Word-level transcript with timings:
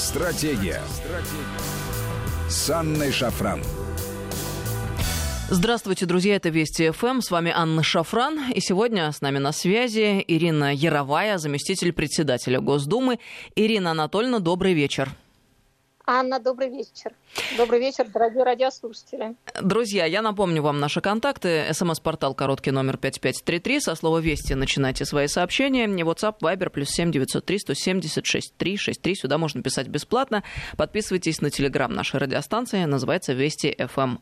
Стратегия. 0.00 0.80
Стратегия. 0.88 2.48
С 2.48 2.70
Анной 2.70 3.12
Шафран. 3.12 3.62
Здравствуйте, 5.50 6.06
друзья, 6.06 6.36
это 6.36 6.48
Вести 6.48 6.90
ФМ. 6.90 7.20
С 7.20 7.30
вами 7.30 7.52
Анна 7.54 7.82
Шафран. 7.82 8.50
И 8.50 8.60
сегодня 8.60 9.12
с 9.12 9.20
нами 9.20 9.36
на 9.36 9.52
связи 9.52 10.24
Ирина 10.26 10.74
Яровая, 10.74 11.36
заместитель 11.36 11.92
председателя 11.92 12.60
Госдумы. 12.60 13.18
Ирина 13.54 13.90
Анатольевна, 13.90 14.38
добрый 14.38 14.72
вечер. 14.72 15.10
Анна, 16.06 16.38
добрый 16.38 16.68
вечер. 16.68 17.12
Добрый 17.56 17.78
вечер, 17.78 18.06
дорогие 18.12 18.42
радиослушатели. 18.42 19.36
Друзья, 19.60 20.06
я 20.06 20.22
напомню 20.22 20.62
вам 20.62 20.80
наши 20.80 21.00
контакты. 21.00 21.66
СМС-портал 21.72 22.34
короткий 22.34 22.70
номер 22.70 22.96
5533. 22.96 23.80
Со 23.80 23.94
слова 23.94 24.18
«Вести» 24.18 24.54
начинайте 24.54 25.04
свои 25.04 25.28
сообщения. 25.28 25.86
Не 25.86 26.02
WhatsApp, 26.02 26.38
Viber, 26.40 26.70
плюс 26.70 26.90
7903 26.90 27.58
176 27.58 28.54
363. 28.56 29.14
Сюда 29.14 29.38
можно 29.38 29.62
писать 29.62 29.88
бесплатно. 29.88 30.42
Подписывайтесь 30.76 31.40
на 31.40 31.50
телеграм 31.50 31.92
нашей 31.92 32.18
радиостанции. 32.18 32.84
Называется 32.84 33.32
«Вести 33.32 33.74
FM+.» 33.78 34.18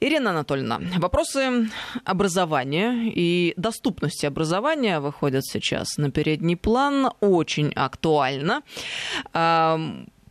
Ирина 0.00 0.30
Анатольевна, 0.30 0.80
вопросы 0.98 1.70
образования 2.04 3.10
и 3.14 3.54
доступности 3.56 4.26
образования 4.26 5.00
выходят 5.00 5.44
сейчас 5.46 5.96
на 5.96 6.10
передний 6.10 6.56
план. 6.56 7.10
Очень 7.20 7.72
актуально 7.74 8.62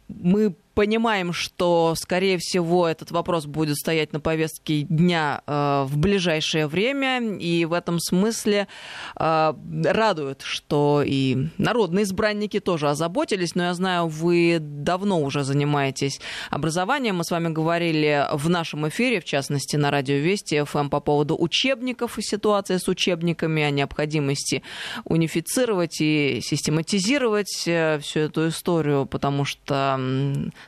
мы 0.08 0.56
понимаем, 0.74 1.34
что, 1.34 1.94
скорее 1.96 2.38
всего, 2.38 2.88
этот 2.88 3.12
вопрос 3.12 3.46
будет 3.46 3.78
стоять 3.78 4.14
на 4.14 4.20
повестке 4.20 4.82
дня 4.82 5.42
э, 5.46 5.84
в 5.88 5.98
ближайшее 5.98 6.68
время, 6.68 7.38
и 7.38 7.66
в 7.66 7.74
этом 7.74 8.00
смысле 8.00 8.68
э, 9.20 9.54
радует, 9.86 10.42
что 10.42 11.04
и 11.06 11.48
народные 11.58 12.04
избранники 12.04 12.60
тоже 12.60 12.90
озаботились, 12.90 13.56
но 13.56 13.64
я 13.64 13.74
знаю, 13.74 14.08
вы 14.08 14.58
давно 14.60 15.22
уже 15.22 15.44
занимаетесь 15.44 16.20
образованием, 16.50 17.18
мы 17.18 17.24
с 17.24 17.32
вами 17.32 17.50
говорили 17.50 18.28
в 18.34 18.50
нашем 18.50 18.88
эфире, 18.88 19.20
в 19.20 19.26
частности, 19.26 19.76
на 19.76 19.92
радио 19.92 20.16
Вести 20.16 20.64
ФМ 20.64 20.90
по 20.90 21.00
поводу 21.00 21.36
учебников 21.40 22.18
и 22.18 22.22
ситуации 22.22 22.78
с 22.78 22.88
учебниками, 22.88 23.64
о 23.64 23.72
необходимости 23.72 24.64
унифицировать 25.06 26.02
и 26.02 26.40
систематизировать 26.42 27.64
э, 27.68 28.00
всю 28.00 28.22
эту 28.22 28.48
историю, 28.50 29.06
потому 29.06 29.46
что 29.46 30.00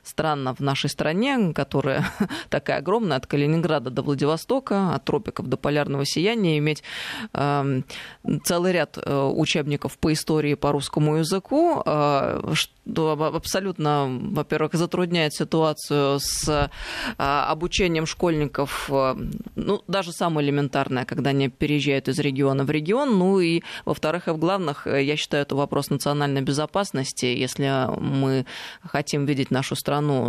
странно 0.03 0.53
в 0.53 0.59
нашей 0.59 0.89
стране, 0.89 1.53
которая 1.53 2.05
такая 2.49 2.77
огромная, 2.77 3.17
от 3.17 3.27
Калининграда 3.27 3.89
до 3.89 4.01
Владивостока, 4.01 4.93
от 4.93 5.03
тропиков 5.05 5.47
до 5.47 5.57
полярного 5.57 6.05
сияния, 6.05 6.57
иметь 6.57 6.83
э, 7.33 7.81
целый 8.43 8.71
ряд 8.71 8.97
э, 8.97 9.23
учебников 9.23 9.97
по 9.97 10.13
истории 10.13 10.55
по 10.55 10.71
русскому 10.71 11.17
языку, 11.17 11.81
э, 11.85 12.53
что 12.53 13.11
абсолютно, 13.35 14.07
во-первых, 14.09 14.73
затрудняет 14.73 15.33
ситуацию 15.33 16.19
с 16.19 16.47
э, 16.47 16.69
обучением 17.17 18.05
школьников, 18.05 18.89
э, 18.91 19.15
ну, 19.55 19.83
даже 19.87 20.11
самое 20.11 20.47
элементарное, 20.47 21.05
когда 21.05 21.31
они 21.31 21.49
переезжают 21.49 22.07
из 22.07 22.19
региона 22.19 22.63
в 22.63 22.69
регион, 22.69 23.17
ну 23.17 23.39
и, 23.39 23.61
во-вторых, 23.85 24.27
и 24.27 24.31
в 24.31 24.37
главных, 24.37 24.87
э, 24.87 25.03
я 25.03 25.15
считаю, 25.15 25.43
это 25.43 25.55
вопрос 25.55 25.89
национальной 25.89 26.41
безопасности. 26.41 27.25
Если 27.25 27.65
мы 27.99 28.45
хотим 28.83 29.25
видеть 29.25 29.51
нашу 29.51 29.75
страну 29.75 29.84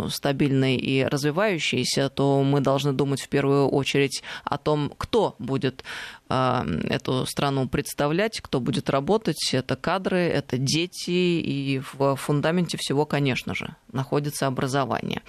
стабильной 0.09 0.75
и 0.75 1.03
развивающейся, 1.03 2.09
то 2.09 2.43
мы 2.43 2.61
должны 2.61 2.93
думать 2.93 3.21
в 3.21 3.29
первую 3.29 3.67
очередь 3.67 4.23
о 4.43 4.57
том, 4.57 4.91
кто 4.97 5.35
будет 5.39 5.83
э, 6.29 6.63
эту 6.89 7.25
страну 7.25 7.67
представлять, 7.67 8.39
кто 8.41 8.59
будет 8.59 8.89
работать. 8.89 9.49
Это 9.53 9.75
кадры, 9.75 10.19
это 10.19 10.57
дети, 10.57 11.11
и 11.11 11.81
в 11.93 12.15
фундаменте 12.15 12.77
всего, 12.77 13.05
конечно 13.05 13.55
же, 13.55 13.75
находится 13.91 14.47
образование. 14.47 15.21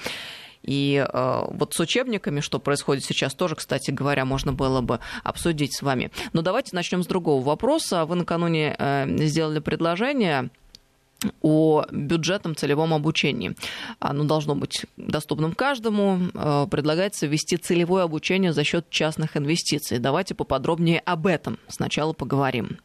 И 0.63 1.05
э, 1.07 1.45
вот 1.51 1.75
с 1.75 1.81
учебниками, 1.81 2.41
что 2.41 2.59
происходит 2.59 3.05
сейчас, 3.05 3.35
тоже, 3.35 3.55
кстати 3.55 3.91
говоря, 3.91 4.25
можно 4.25 4.53
было 4.53 4.81
бы 4.81 5.01
обсудить 5.25 5.77
с 5.77 5.83
вами. 5.83 6.11
Но 6.33 6.43
давайте 6.43 6.75
начнем 6.75 7.03
с 7.03 7.07
другого 7.07 7.43
вопроса. 7.43 8.05
Вы 8.05 8.17
накануне 8.17 8.75
э, 8.79 9.07
сделали 9.27 9.61
предложение 9.61 10.51
о 11.43 11.85
бюджетном 11.91 12.55
целевом 12.55 12.95
обучении. 12.95 13.55
Оно 13.99 14.25
должно 14.25 14.55
быть 14.55 14.87
доступным 14.97 15.53
каждому. 15.53 16.19
Э, 16.35 16.67
предлагается 16.71 17.27
ввести 17.27 17.57
целевое 17.57 18.05
обучение 18.05 18.53
за 18.53 18.65
счет 18.65 18.89
частных 18.91 19.37
инвестиций. 19.37 19.99
Давайте 19.99 20.35
поподробнее 20.35 21.01
об 21.01 21.27
этом 21.27 21.59
сначала 21.69 22.13
поговорим. 22.13 22.79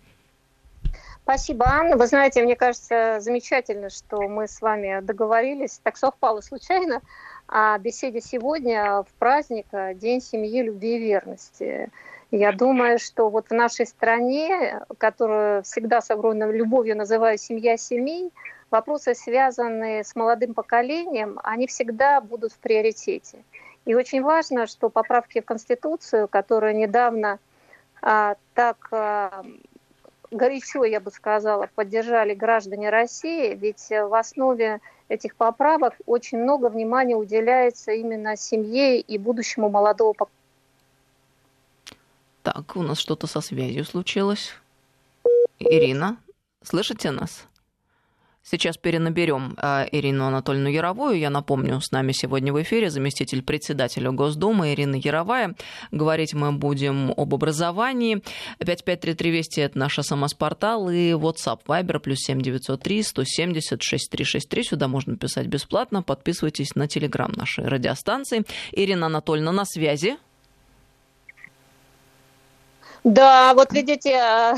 Спасибо, 1.23 1.65
Анна. 1.67 1.95
Вы 1.95 2.07
знаете, 2.07 2.43
мне 2.43 2.55
кажется, 2.55 3.19
замечательно, 3.21 3.89
что 3.89 4.21
мы 4.27 4.47
с 4.47 4.61
вами 4.61 4.99
договорились. 5.01 5.79
Так 5.81 5.95
совпало 5.95 6.41
случайно 6.41 7.01
о 7.47 7.77
беседе 7.77 8.19
сегодня 8.19 9.03
в 9.03 9.07
праздник 9.19 9.67
День 9.95 10.21
семьи, 10.21 10.61
любви 10.61 10.97
и 10.97 10.99
верности. 10.99 11.89
Я 12.35 12.51
думаю, 12.51 12.97
что 12.97 13.29
вот 13.29 13.49
в 13.49 13.53
нашей 13.53 13.85
стране, 13.85 14.81
которую 14.97 15.61
всегда 15.61 16.01
с 16.01 16.09
огромной 16.09 16.51
любовью 16.51 16.97
называю 16.97 17.37
«семья 17.37 17.77
семей», 17.77 18.31
вопросы, 18.71 19.13
связанные 19.13 20.03
с 20.03 20.15
молодым 20.15 20.55
поколением, 20.55 21.39
они 21.43 21.67
всегда 21.67 22.21
будут 22.21 22.53
в 22.53 22.57
приоритете. 22.57 23.43
И 23.85 23.93
очень 23.93 24.23
важно, 24.23 24.65
что 24.65 24.89
поправки 24.89 25.41
в 25.41 25.45
Конституцию, 25.45 26.27
которые 26.27 26.73
недавно 26.73 27.37
а, 28.01 28.35
так 28.55 28.77
а, 28.89 29.45
горячо, 30.31 30.85
я 30.85 30.99
бы 30.99 31.11
сказала, 31.11 31.69
поддержали 31.75 32.33
граждане 32.33 32.89
России, 32.89 33.53
ведь 33.53 33.89
в 33.91 34.17
основе 34.17 34.79
этих 35.07 35.35
поправок 35.35 35.93
очень 36.07 36.39
много 36.39 36.69
внимания 36.69 37.15
уделяется 37.15 37.91
именно 37.91 38.35
семье 38.37 38.99
и 38.99 39.19
будущему 39.19 39.69
молодого 39.69 40.13
поколения 40.13 40.42
так, 42.43 42.75
у 42.75 42.83
нас 42.83 42.99
что-то 42.99 43.25
со 43.25 43.41
связью 43.41 43.85
случилось. 43.85 44.51
Ирина, 45.59 46.17
слышите 46.61 47.11
нас? 47.11 47.47
Сейчас 48.45 48.75
перенаберем 48.75 49.57
э, 49.61 49.87
Ирину 49.93 50.25
Анатольевну 50.25 50.67
Яровую. 50.67 51.17
Я 51.17 51.29
напомню, 51.29 51.79
с 51.79 51.91
нами 51.91 52.11
сегодня 52.11 52.51
в 52.51 52.61
эфире 52.61 52.89
заместитель 52.89 53.41
председателя 53.41 54.11
Госдумы 54.11 54.73
Ирина 54.73 54.95
Яровая. 54.95 55.55
Говорить 55.91 56.33
мы 56.33 56.51
будем 56.51 57.13
об 57.15 57.33
образовании. 57.33 58.21
5533 58.59 59.31
Вести– 59.31 59.61
это 59.61 59.79
наш 59.79 59.97
СМС-портал 59.97 60.89
и 60.89 61.11
WhatsApp 61.11 61.61
Viber 61.65 61.99
плюс 61.99 62.19
7903 62.19 63.03
170 63.03 63.81
6363. 63.81 64.63
Сюда 64.63 64.89
можно 64.89 65.15
писать 65.15 65.47
бесплатно. 65.47 66.03
Подписывайтесь 66.03 66.75
на 66.75 66.89
телеграм 66.89 67.31
нашей 67.31 67.65
радиостанции. 67.65 68.43
Ирина 68.73 69.05
Анатольевна 69.05 69.53
на 69.53 69.63
связи. 69.63 70.17
Да, 73.03 73.53
вот 73.53 73.73
видите, 73.73 74.15
а, 74.21 74.55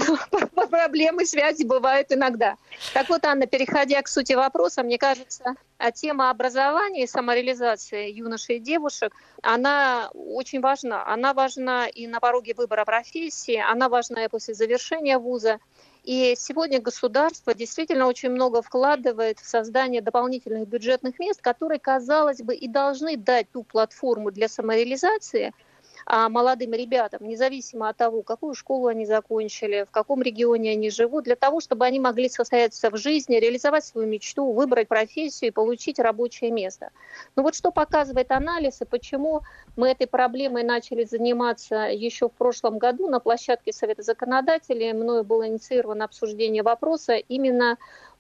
проблемы 0.69 1.25
связи 1.25 1.63
бывают 1.63 2.11
иногда. 2.11 2.57
Так 2.93 3.09
вот, 3.09 3.25
Анна, 3.25 3.47
переходя 3.47 4.01
к 4.03 4.07
сути 4.07 4.33
вопроса, 4.33 4.83
мне 4.83 4.99
кажется, 4.99 5.55
а 5.79 5.91
тема 5.91 6.29
образования 6.29 7.03
и 7.03 7.07
самореализации 7.07 8.11
юношей 8.11 8.57
и 8.57 8.59
девушек, 8.59 9.13
она 9.41 10.11
очень 10.13 10.61
важна. 10.61 11.03
Она 11.07 11.33
важна 11.33 11.87
и 11.87 12.05
на 12.05 12.19
пороге 12.19 12.53
выбора 12.55 12.85
профессии, 12.85 13.57
она 13.57 13.89
важна 13.89 14.25
и 14.25 14.29
после 14.29 14.53
завершения 14.53 15.17
вуза. 15.17 15.59
И 16.03 16.35
сегодня 16.37 16.79
государство 16.79 17.55
действительно 17.55 18.05
очень 18.05 18.29
много 18.29 18.61
вкладывает 18.61 19.39
в 19.39 19.47
создание 19.47 20.01
дополнительных 20.01 20.67
бюджетных 20.67 21.17
мест, 21.17 21.41
которые, 21.41 21.79
казалось 21.79 22.43
бы, 22.43 22.53
и 22.53 22.67
должны 22.67 23.17
дать 23.17 23.49
ту 23.51 23.63
платформу 23.63 24.29
для 24.29 24.47
самореализации– 24.47 25.51
молодым 26.07 26.73
ребятам, 26.73 27.27
независимо 27.27 27.89
от 27.89 27.97
того, 27.97 28.21
какую 28.21 28.53
школу 28.53 28.87
они 28.87 29.05
закончили, 29.05 29.85
в 29.87 29.91
каком 29.91 30.21
регионе 30.21 30.71
они 30.71 30.89
живут, 30.91 31.23
для 31.23 31.35
того, 31.35 31.59
чтобы 31.59 31.85
они 31.85 31.99
могли 31.99 32.29
состояться 32.29 32.91
в 32.91 32.97
жизни, 32.97 33.37
реализовать 33.37 33.85
свою 33.85 34.07
мечту, 34.07 34.51
выбрать 34.51 34.87
профессию 34.87 35.49
и 35.49 35.51
получить 35.51 35.97
рабочее 35.97 36.51
место. 36.51 36.91
Но 37.35 37.43
вот 37.43 37.55
что 37.55 37.71
показывает 37.71 38.31
анализ 38.31 38.81
и 38.81 38.85
почему 38.85 39.41
мы 39.75 39.89
этой 39.89 40.05
проблемой 40.05 40.63
начали 40.63 41.03
заниматься 41.05 41.87
еще 41.91 42.29
в 42.29 42.33
прошлом 42.33 42.77
году 42.77 43.07
на 43.07 43.19
площадке 43.19 43.73
Совета 43.73 44.03
законодателей, 44.03 44.93
мною 44.93 45.23
было 45.23 45.47
инициировано 45.47 46.05
обсуждение 46.05 46.61
вопроса 46.61 47.15
именно 47.15 47.77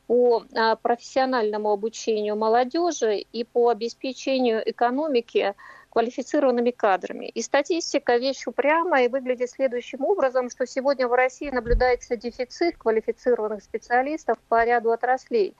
по 0.07 0.43
а, 0.53 0.75
профессиональному 0.75 1.71
обучению 1.71 2.35
молодежи 2.35 3.17
и 3.17 3.43
по 3.43 3.69
обеспечению 3.69 4.61
экономики 4.69 5.55
квалифицированными 5.95 6.71
кадрами. 6.71 7.27
И 7.27 7.41
статистика 7.41 8.17
вещь 8.17 8.47
упрямая 8.47 9.05
и 9.05 9.07
выглядит 9.07 9.49
следующим 9.49 10.03
образом, 10.03 10.49
что 10.49 10.67
сегодня 10.67 11.07
в 11.07 11.13
России 11.13 11.49
наблюдается 11.49 12.17
дефицит 12.17 12.77
квалифицированных 12.77 13.63
специалистов 13.63 14.37
по 14.49 14.65
ряду 14.65 14.91
отраслей. 14.91 15.55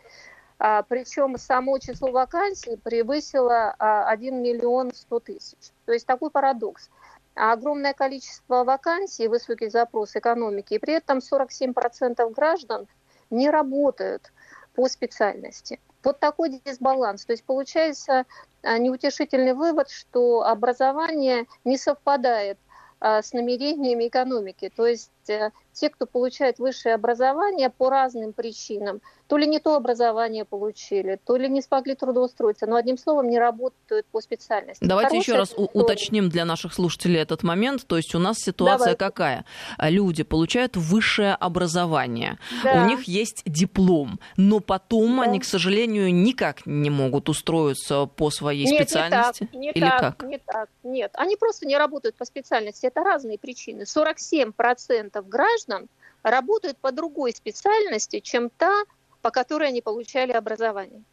А, 0.59 0.83
причем 0.83 1.37
само 1.37 1.79
число 1.79 2.11
вакансий 2.11 2.75
превысило 2.75 3.75
а, 3.79 4.09
1 4.09 4.43
миллион 4.43 4.93
100 4.93 5.19
тысяч. 5.21 5.71
То 5.85 5.93
есть 5.93 6.05
такой 6.05 6.29
парадокс. 6.29 6.89
А 7.33 7.53
огромное 7.53 7.93
количество 7.93 8.65
вакансий, 8.65 9.29
высокий 9.29 9.69
запрос 9.69 10.17
экономики, 10.17 10.73
и 10.73 10.79
при 10.79 10.95
этом 10.95 11.19
47% 11.19 12.29
граждан 12.33 12.87
не 13.29 13.49
работают 13.49 14.33
по 14.73 14.89
специальности. 14.89 15.79
Вот 16.05 16.19
такой 16.19 16.61
дисбаланс. 16.63 17.25
То 17.25 17.33
есть 17.33 17.43
получается 17.43 18.25
а, 18.61 18.77
неутешительный 18.77 19.53
вывод, 19.53 19.89
что 19.89 20.43
образование 20.43 21.45
не 21.63 21.77
совпадает 21.77 22.57
а, 22.99 23.21
с 23.21 23.33
намерениями 23.33 24.07
экономики. 24.07 24.71
То 24.75 24.85
есть 24.85 25.11
э, 25.29 25.51
те, 25.73 25.89
кто 25.89 26.05
получает 26.05 26.59
высшее 26.59 26.95
образование 26.95 27.69
по 27.69 27.89
разным 27.89 28.33
причинам, 28.33 29.01
то 29.27 29.37
ли 29.37 29.47
не 29.47 29.59
то 29.59 29.75
образование 29.75 30.45
получили, 30.45 31.19
то 31.25 31.35
ли 31.35 31.49
не 31.49 31.61
смогли 31.61 31.95
трудоустроиться, 31.95 32.67
но 32.67 32.75
одним 32.75 32.97
словом 32.97 33.29
не 33.29 33.39
работают 33.39 34.05
по 34.11 34.21
специальности. 34.21 34.83
Давайте 34.83 35.09
Хорошая 35.09 35.21
еще 35.21 35.39
раз 35.39 35.49
история. 35.49 35.69
уточним 35.73 36.29
для 36.29 36.45
наших 36.45 36.73
слушателей 36.73 37.19
этот 37.19 37.43
момент. 37.43 37.85
То 37.87 37.97
есть 37.97 38.13
у 38.15 38.19
нас 38.19 38.37
ситуация 38.37 38.77
Давайте. 38.77 38.97
какая? 38.97 39.45
Люди 39.79 40.23
получают 40.23 40.77
высшее 40.77 41.33
образование, 41.33 42.37
да. 42.63 42.83
у 42.83 42.87
них 42.87 43.03
есть 43.03 43.41
диплом, 43.45 44.19
но 44.37 44.59
потом 44.59 45.17
да. 45.17 45.23
они, 45.23 45.39
к 45.39 45.45
сожалению, 45.45 46.13
никак 46.13 46.65
не 46.65 46.89
могут 46.89 47.29
устроиться 47.29 48.05
по 48.05 48.29
своей 48.29 48.65
Нет, 48.65 48.89
специальности. 48.89 49.43
Не 49.43 49.47
так, 49.47 49.55
не 49.55 49.71
Или 49.71 49.89
так, 49.89 49.99
как? 49.99 50.29
Не 50.29 50.37
так. 50.37 50.69
Нет, 50.83 51.11
они 51.15 51.35
просто 51.35 51.65
не 51.65 51.77
работают 51.77 52.15
по 52.15 52.25
специальности. 52.25 52.85
Это 52.85 53.03
разные 53.03 53.39
причины. 53.39 53.83
47% 53.83 55.14
граждан 55.21 55.87
работают 56.23 56.77
по 56.77 56.91
другой 56.91 57.33
специальности, 57.33 58.19
чем 58.19 58.49
та, 58.49 58.83
по 59.21 59.31
которой 59.31 59.69
они 59.69 59.81
получали 59.81 60.31
образование. 60.31 61.03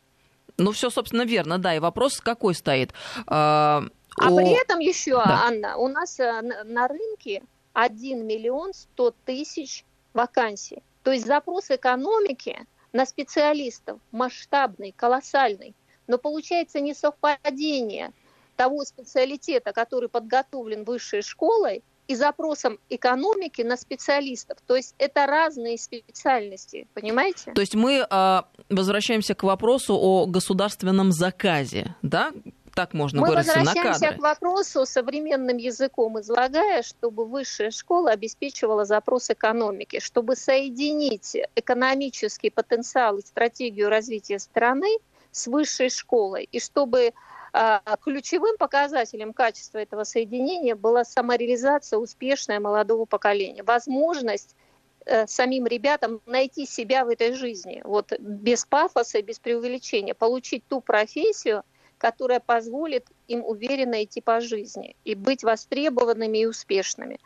Ну, 0.58 0.72
все, 0.72 0.90
собственно, 0.90 1.22
верно, 1.22 1.58
да. 1.58 1.75
И 1.75 1.78
вопрос 1.78 2.20
какой 2.20 2.54
стоит? 2.54 2.93
А, 3.26 3.82
а 4.16 4.28
о... 4.28 4.37
при 4.37 4.50
этом 4.60 4.78
еще, 4.81 5.16
да. 5.16 5.44
Анна, 5.46 5.76
у 5.76 5.88
нас 5.88 6.20
э, 6.20 6.43
на 6.64 6.88
рынке 6.88 7.43
1 7.72 8.26
миллион 8.26 8.75
100 8.75 9.14
тысяч 9.25 9.84
вакансий. 10.12 10.82
То 11.02 11.12
есть 11.12 11.26
запрос 11.26 11.70
экономики 11.70 12.66
на 12.93 13.06
специалистов 13.06 13.98
масштабный, 14.12 14.93
колоссальный. 14.93 15.75
Но 16.06 16.19
получается 16.19 16.81
несовпадение 16.81 18.12
того 18.56 18.84
специалитета, 18.84 19.72
который 19.72 20.08
подготовлен 20.08 20.84
высшей 20.84 21.22
школой, 21.22 21.82
и 22.12 22.14
запросом 22.14 22.79
экономики 22.91 23.62
на 23.62 23.76
специалистов. 23.76 24.59
То 24.67 24.76
есть 24.76 24.94
это 24.99 25.26
разные 25.26 25.79
специальности, 25.79 26.87
понимаете? 26.94 27.53
То 27.53 27.61
есть 27.61 27.75
мы 27.75 28.06
э, 28.09 28.43
возвращаемся 28.69 29.35
к 29.35 29.43
вопросу 29.43 29.94
о 29.94 30.26
государственном 30.26 31.12
заказе, 31.12 31.97
да? 32.03 32.32
Так 32.75 32.94
можно 32.94 33.20
Мы 33.20 33.29
выразиться 33.29 33.59
на 33.59 33.64
кадры. 33.67 33.81
Мы 33.81 33.88
возвращаемся 33.88 34.19
к 34.19 34.23
вопросу 34.23 34.87
современным 34.87 35.56
языком, 35.59 36.20
излагая, 36.20 36.82
чтобы 36.82 37.26
высшая 37.26 37.70
школа 37.70 38.12
обеспечивала 38.12 38.85
запрос 38.85 39.31
экономики, 39.31 40.00
чтобы 40.00 40.37
соединить 40.37 41.37
экономический 41.55 42.50
потенциал 42.50 43.19
и 43.19 43.23
стратегию 43.23 43.88
развития 43.88 44.38
страны 44.38 44.99
с 45.31 45.47
высшей 45.47 45.91
школой, 45.91 46.49
и 46.50 46.61
чтобы 46.61 47.12
ключевым 47.52 48.56
показателем 48.56 49.32
качества 49.32 49.78
этого 49.78 50.04
соединения 50.04 50.75
была 50.75 51.04
самореализация 51.04 51.99
успешная 51.99 52.60
молодого 52.60 53.04
поколения, 53.04 53.62
возможность 53.62 54.56
э, 55.04 55.26
самим 55.26 55.66
ребятам 55.66 56.22
найти 56.25 56.64
себя 56.64 57.04
в 57.04 57.08
этой 57.08 57.34
жизни, 57.34 57.82
вот 57.84 58.19
без 58.19 58.64
пафоса 58.64 59.19
и 59.19 59.22
без 59.22 59.38
преувеличения, 59.38 60.14
получить 60.14 60.66
ту 60.66 60.81
профессию, 60.81 61.62
которая 61.99 62.40
позволит 62.40 63.06
им 63.28 63.44
уверенно 63.44 64.02
идти 64.02 64.20
по 64.20 64.40
жизни 64.40 64.96
и 65.05 65.14
быть 65.14 65.44
востребованными 65.44 66.38
и 66.38 66.46
успешными. 66.46 67.20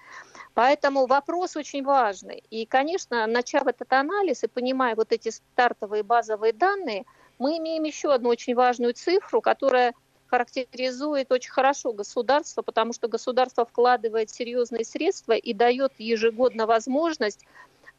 Поэтому 0.54 1.06
вопрос 1.06 1.56
очень 1.56 1.84
важный. 1.84 2.42
И, 2.50 2.66
конечно, 2.66 3.26
начав 3.26 3.66
этот 3.66 3.92
анализ 3.92 4.42
и 4.42 4.48
понимая 4.48 4.96
вот 4.96 5.12
эти 5.12 5.28
стартовые 5.28 6.02
базовые 6.02 6.52
данные, 6.52 7.04
мы 7.38 7.58
имеем 7.58 7.84
еще 7.84 8.12
одну 8.12 8.30
очень 8.30 8.54
важную 8.54 8.94
цифру, 8.94 9.40
которая 9.40 9.94
характеризует 10.28 11.30
очень 11.32 11.50
хорошо 11.50 11.92
государство, 11.92 12.62
потому 12.62 12.92
что 12.92 13.08
государство 13.08 13.64
вкладывает 13.64 14.30
серьезные 14.30 14.84
средства 14.84 15.32
и 15.32 15.52
дает 15.52 15.92
ежегодно 15.98 16.66
возможность 16.66 17.44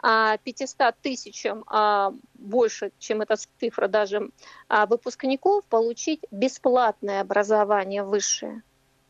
500 0.01 0.81
а, 0.81 0.91
тысячам 0.91 1.63
а, 1.67 2.13
больше, 2.35 2.91
чем 2.99 3.21
эта 3.21 3.35
цифра 3.59 3.87
даже 3.87 4.29
а, 4.69 4.85
выпускников, 4.85 5.65
получить 5.65 6.21
бесплатное 6.29 7.21
образование 7.21 8.03
высшее. 8.03 8.61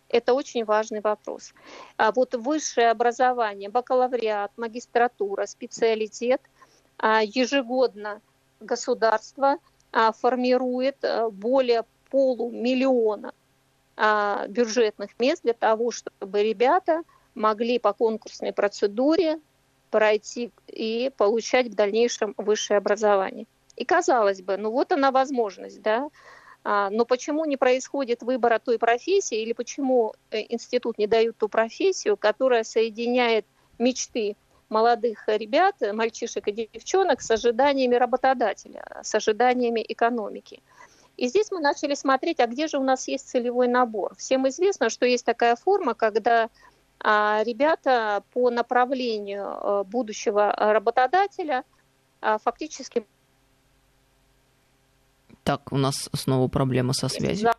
Это 0.10 0.34
очень 0.34 0.64
важный 0.64 1.02
вопрос. 1.02 1.54
А 1.98 2.14
вот 2.14 2.34
высшее 2.36 2.92
образование, 2.92 3.70
бакалавриат, 3.70 4.52
магистратура, 4.56 5.46
специалитет 5.46 6.42
ежегодно 7.04 8.22
государство 8.62 9.58
формирует 9.92 11.04
более 11.32 11.84
полумиллиона 12.10 13.34
а, 13.96 14.48
бюджетных 14.48 15.12
мест 15.20 15.44
для 15.44 15.54
того, 15.54 15.92
чтобы 15.92 16.44
ребята 16.44 17.04
могли 17.36 17.80
по 17.80 17.94
конкурсной 17.94 18.54
процедуре 18.54 19.40
пройти 19.90 20.52
и 20.68 21.12
получать 21.18 21.68
в 21.68 21.76
дальнейшем 21.76 22.34
высшее 22.38 22.78
образование. 22.78 23.46
И 23.76 23.86
казалось 23.86 24.42
бы, 24.42 24.58
ну 24.58 24.72
вот 24.72 24.92
она 24.92 25.12
возможность, 25.12 25.82
да, 25.82 26.10
а, 26.64 26.90
но 26.90 27.06
почему 27.06 27.46
не 27.46 27.58
происходит 27.58 28.24
выбора 28.24 28.60
той 28.60 28.78
профессии 28.78 29.42
или 29.42 29.54
почему 29.54 30.14
э, 30.32 30.42
институт 30.50 30.98
не 30.98 31.08
дает 31.08 31.38
ту 31.38 31.48
профессию, 31.48 32.18
которая 32.18 32.64
соединяет 32.64 33.46
мечты 33.80 34.36
молодых 34.70 35.24
ребят, 35.28 35.76
мальчишек 35.94 36.48
и 36.48 36.70
девчонок 36.74 37.22
с 37.22 37.32
ожиданиями 37.32 37.96
работодателя, 37.96 38.84
с 39.02 39.16
ожиданиями 39.16 39.86
экономики. 39.88 40.62
И 41.18 41.28
здесь 41.28 41.52
мы 41.52 41.60
начали 41.60 41.96
смотреть, 41.96 42.40
а 42.40 42.48
где 42.48 42.68
же 42.68 42.78
у 42.78 42.84
нас 42.84 43.08
есть 43.08 43.28
целевой 43.28 43.68
набор. 43.68 44.16
Всем 44.16 44.48
известно, 44.48 44.90
что 44.90 45.06
есть 45.06 45.26
такая 45.26 45.56
форма, 45.56 45.96
когда 45.96 46.50
а, 47.00 47.42
ребята 47.44 48.24
по 48.34 48.52
направлению 48.52 49.46
а, 49.48 49.84
будущего 49.84 50.54
работодателя 50.56 51.64
а, 52.22 52.38
фактически... 52.38 53.06
Так, 55.44 55.72
у 55.72 55.78
нас 55.78 56.10
снова 56.14 56.48
проблема 56.50 56.94
со 56.94 57.08
связью. 57.08 57.52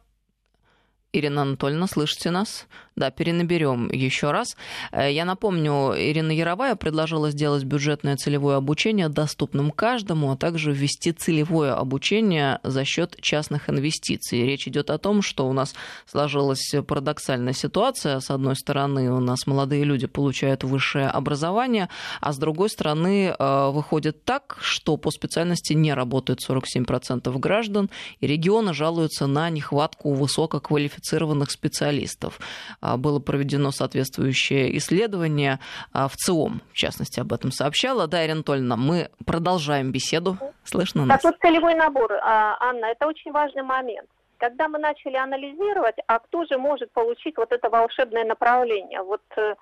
Ирина 1.14 1.40
Анатольевна, 1.40 1.86
слышите 1.86 2.30
нас? 2.30 2.66
Да, 2.94 3.10
перенаберем 3.10 3.88
еще 3.90 4.30
раз. 4.30 4.56
Э, 4.92 5.10
я 5.10 5.24
напомню, 5.24 5.94
Ирина 5.96 6.32
Яровая 6.32 6.74
предложила 6.76 7.30
сделать 7.30 7.64
бюджетное 7.64 8.16
целевое 8.16 8.56
обучение 8.56 9.08
доступным 9.08 9.70
каждому, 9.70 10.32
а 10.32 10.36
также 10.36 10.72
ввести 10.72 11.12
целевое 11.12 11.72
обучение 11.72 12.58
за 12.62 12.84
счет 12.84 13.16
частных 13.22 13.70
инвестиций. 13.70 14.44
Речь 14.44 14.68
идет 14.68 14.90
о 14.90 14.98
том, 14.98 15.22
что 15.22 15.48
у 15.48 15.54
нас 15.54 15.74
сложилась 16.04 16.74
парадоксальная 16.86 17.54
ситуация. 17.54 18.20
С 18.20 18.30
одной 18.30 18.56
стороны, 18.56 19.10
у 19.10 19.20
нас 19.20 19.46
молодые 19.46 19.84
люди 19.84 20.06
получают 20.06 20.62
высшее 20.62 21.08
образование, 21.08 21.88
а 22.20 22.34
с 22.34 22.36
другой 22.36 22.68
стороны, 22.68 23.34
э, 23.38 23.70
выходит 23.70 24.24
так, 24.24 24.58
что 24.60 24.98
по 24.98 25.10
специальности 25.10 25.72
не 25.72 25.94
работают 25.94 26.40
47% 26.46 27.38
граждан, 27.38 27.88
и 28.20 28.26
регионы 28.26 28.74
жалуются 28.74 29.26
на 29.26 29.48
нехватку 29.48 30.12
высококвалифицированных 30.12 30.97
специалистов. 31.04 32.38
А, 32.80 32.96
было 32.96 33.18
проведено 33.20 33.70
соответствующее 33.70 34.76
исследование 34.78 35.58
а, 35.92 36.08
в 36.08 36.16
ЦИОМ, 36.16 36.62
в 36.72 36.74
частности, 36.74 37.20
об 37.20 37.32
этом 37.32 37.52
сообщала. 37.52 38.06
Да, 38.06 38.24
Ирина 38.24 38.38
Анатольевна, 38.38 38.76
мы 38.76 39.10
продолжаем 39.26 39.92
беседу. 39.92 40.36
Слышно 40.64 41.04
нас? 41.04 41.20
Так 41.20 41.32
вот, 41.32 41.40
целевой 41.40 41.74
набор, 41.74 42.12
а, 42.12 42.56
Анна, 42.60 42.86
это 42.86 43.06
очень 43.06 43.32
важный 43.32 43.62
момент. 43.62 44.08
Когда 44.38 44.68
мы 44.68 44.78
начали 44.78 45.16
анализировать, 45.16 45.96
а 46.06 46.18
кто 46.20 46.44
же 46.44 46.58
может 46.58 46.92
получить 46.92 47.36
вот 47.36 47.50
это 47.52 47.68
волшебное 47.70 48.24
направление, 48.24 49.02
вот 49.02 49.22
э, 49.36 49.54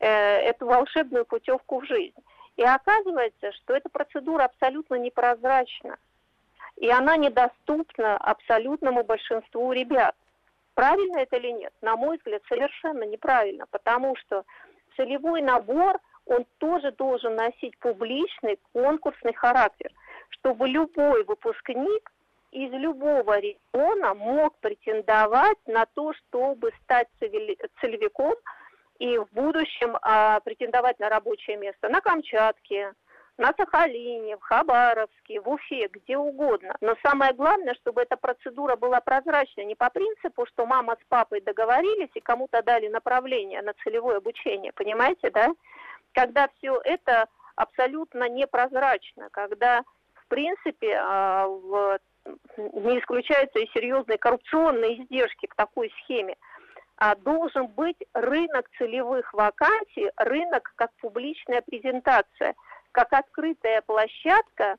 э 0.00 0.40
эту 0.50 0.66
волшебную 0.66 1.24
путевку 1.24 1.80
в 1.80 1.86
жизнь. 1.86 2.20
И 2.58 2.62
оказывается, 2.62 3.52
что 3.52 3.74
эта 3.74 3.88
процедура 3.88 4.44
абсолютно 4.44 4.96
непрозрачна. 4.96 5.96
И 6.76 6.90
она 6.90 7.16
недоступна 7.16 8.16
абсолютному 8.16 9.04
большинству 9.04 9.72
ребят. 9.72 10.14
Правильно 10.78 11.18
это 11.18 11.38
или 11.38 11.50
нет? 11.50 11.72
На 11.82 11.96
мой 11.96 12.18
взгляд, 12.18 12.40
совершенно 12.48 13.02
неправильно, 13.02 13.66
потому 13.72 14.14
что 14.14 14.44
целевой 14.96 15.42
набор, 15.42 15.98
он 16.24 16.46
тоже 16.58 16.92
должен 16.92 17.34
носить 17.34 17.76
публичный 17.80 18.60
конкурсный 18.72 19.34
характер, 19.34 19.90
чтобы 20.28 20.68
любой 20.68 21.24
выпускник 21.24 22.12
из 22.52 22.70
любого 22.70 23.40
региона 23.40 24.14
мог 24.14 24.56
претендовать 24.60 25.58
на 25.66 25.84
то, 25.84 26.12
чтобы 26.14 26.70
стать 26.84 27.08
целевиком 27.18 28.36
и 29.00 29.18
в 29.18 29.26
будущем 29.32 29.96
а, 30.02 30.38
претендовать 30.38 31.00
на 31.00 31.08
рабочее 31.08 31.56
место 31.56 31.88
на 31.88 32.00
Камчатке, 32.00 32.92
на 33.38 33.54
Сахалине, 33.56 34.36
в 34.36 34.40
Хабаровске, 34.40 35.40
в 35.40 35.48
Уфе, 35.48 35.88
где 35.92 36.18
угодно. 36.18 36.74
Но 36.80 36.96
самое 37.02 37.32
главное, 37.32 37.74
чтобы 37.74 38.02
эта 38.02 38.16
процедура 38.16 38.76
была 38.76 39.00
прозрачной, 39.00 39.64
не 39.64 39.76
по 39.76 39.88
принципу, 39.90 40.44
что 40.46 40.66
мама 40.66 40.96
с 41.00 41.04
папой 41.08 41.40
договорились 41.40 42.10
и 42.14 42.20
кому-то 42.20 42.62
дали 42.62 42.88
направление 42.88 43.62
на 43.62 43.72
целевое 43.84 44.16
обучение, 44.16 44.72
понимаете, 44.72 45.30
да? 45.30 45.52
Когда 46.12 46.48
все 46.58 46.80
это 46.84 47.26
абсолютно 47.54 48.28
непрозрачно, 48.28 49.28
когда, 49.30 49.82
в 50.14 50.26
принципе, 50.26 50.98
а, 51.00 51.46
не 52.56 52.98
исключаются 52.98 53.60
и 53.60 53.70
серьезные 53.72 54.18
коррупционные 54.18 55.02
издержки 55.02 55.46
к 55.46 55.54
такой 55.54 55.90
схеме. 56.02 56.36
А 56.96 57.14
должен 57.14 57.68
быть 57.68 57.98
рынок 58.12 58.68
целевых 58.76 59.32
вакансий, 59.32 60.10
рынок 60.16 60.72
как 60.74 60.90
публичная 61.00 61.62
презентация, 61.62 62.54
как 62.92 63.12
открытая 63.12 63.82
площадка 63.82 64.76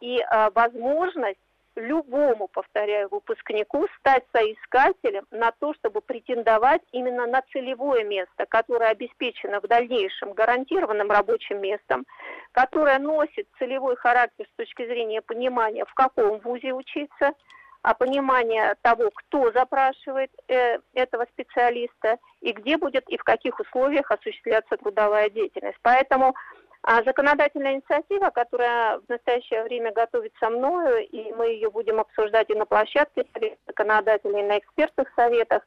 и 0.00 0.20
а, 0.20 0.50
возможность 0.50 1.38
любому, 1.76 2.48
повторяю, 2.48 3.08
выпускнику 3.08 3.86
стать 3.98 4.24
соискателем 4.32 5.26
на 5.30 5.50
то, 5.52 5.74
чтобы 5.74 6.00
претендовать 6.00 6.82
именно 6.92 7.26
на 7.26 7.42
целевое 7.52 8.04
место, 8.04 8.46
которое 8.48 8.90
обеспечено 8.90 9.60
в 9.60 9.66
дальнейшем 9.66 10.32
гарантированным 10.32 11.10
рабочим 11.10 11.60
местом, 11.60 12.06
которое 12.52 12.98
носит 12.98 13.48
целевой 13.58 13.96
характер 13.96 14.46
с 14.52 14.56
точки 14.56 14.86
зрения 14.86 15.22
понимания, 15.22 15.84
в 15.84 15.94
каком 15.94 16.38
вузе 16.40 16.72
учиться, 16.72 17.32
а 17.82 17.92
понимания 17.92 18.76
того, 18.80 19.10
кто 19.10 19.52
запрашивает 19.52 20.30
э, 20.48 20.78
этого 20.94 21.26
специалиста 21.32 22.16
и 22.40 22.52
где 22.52 22.78
будет 22.78 23.06
и 23.08 23.18
в 23.18 23.24
каких 23.24 23.60
условиях 23.60 24.10
осуществляться 24.10 24.78
трудовая 24.78 25.28
деятельность. 25.28 25.78
Поэтому 25.82 26.34
а 26.86 27.02
законодательная 27.02 27.76
инициатива, 27.76 28.28
которая 28.28 28.98
в 28.98 29.08
настоящее 29.08 29.62
время 29.64 29.90
готовится 29.90 30.50
мною, 30.50 30.98
и 31.08 31.32
мы 31.32 31.46
ее 31.46 31.70
будем 31.70 31.98
обсуждать 31.98 32.50
и 32.50 32.54
на 32.54 32.66
площадке 32.66 33.24
законодателей, 33.66 34.40
и 34.40 34.46
на 34.46 34.58
экспертных 34.58 35.08
советах. 35.16 35.62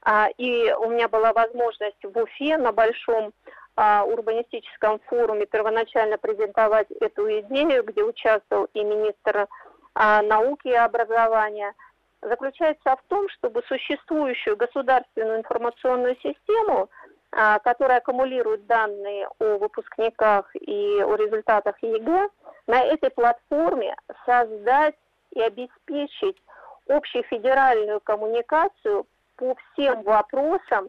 А, 0.00 0.28
и 0.38 0.72
у 0.72 0.88
меня 0.88 1.08
была 1.08 1.34
возможность 1.34 2.02
в 2.02 2.18
Уфе 2.18 2.56
на 2.56 2.72
большом 2.72 3.34
а, 3.76 4.04
урбанистическом 4.04 5.00
форуме 5.00 5.44
первоначально 5.44 6.16
презентовать 6.16 6.90
эту 6.92 7.28
идею, 7.40 7.84
где 7.84 8.02
участвовал 8.02 8.66
и 8.72 8.82
министр 8.82 9.46
науки 9.94 10.66
и 10.66 10.72
образования, 10.72 11.72
заключается 12.20 12.96
в 12.96 13.02
том, 13.08 13.28
чтобы 13.28 13.62
существующую 13.68 14.56
государственную 14.56 15.38
информационную 15.38 16.16
систему– 16.16 16.88
а, 17.36 17.58
которая 17.58 17.98
аккумулирует 17.98 18.66
данные 18.66 19.28
о 19.40 19.58
выпускниках 19.58 20.54
и 20.54 21.02
о 21.02 21.16
результатах 21.16 21.82
ЕГЭ, 21.82 22.28
на 22.68 22.80
этой 22.82 23.10
платформе 23.10 23.96
создать 24.24 24.94
и 25.32 25.40
обеспечить 25.40 26.40
общефедеральную 26.88 28.00
коммуникацию 28.00 29.06
по 29.36 29.56
всем 29.56 30.02
вопросам 30.02 30.88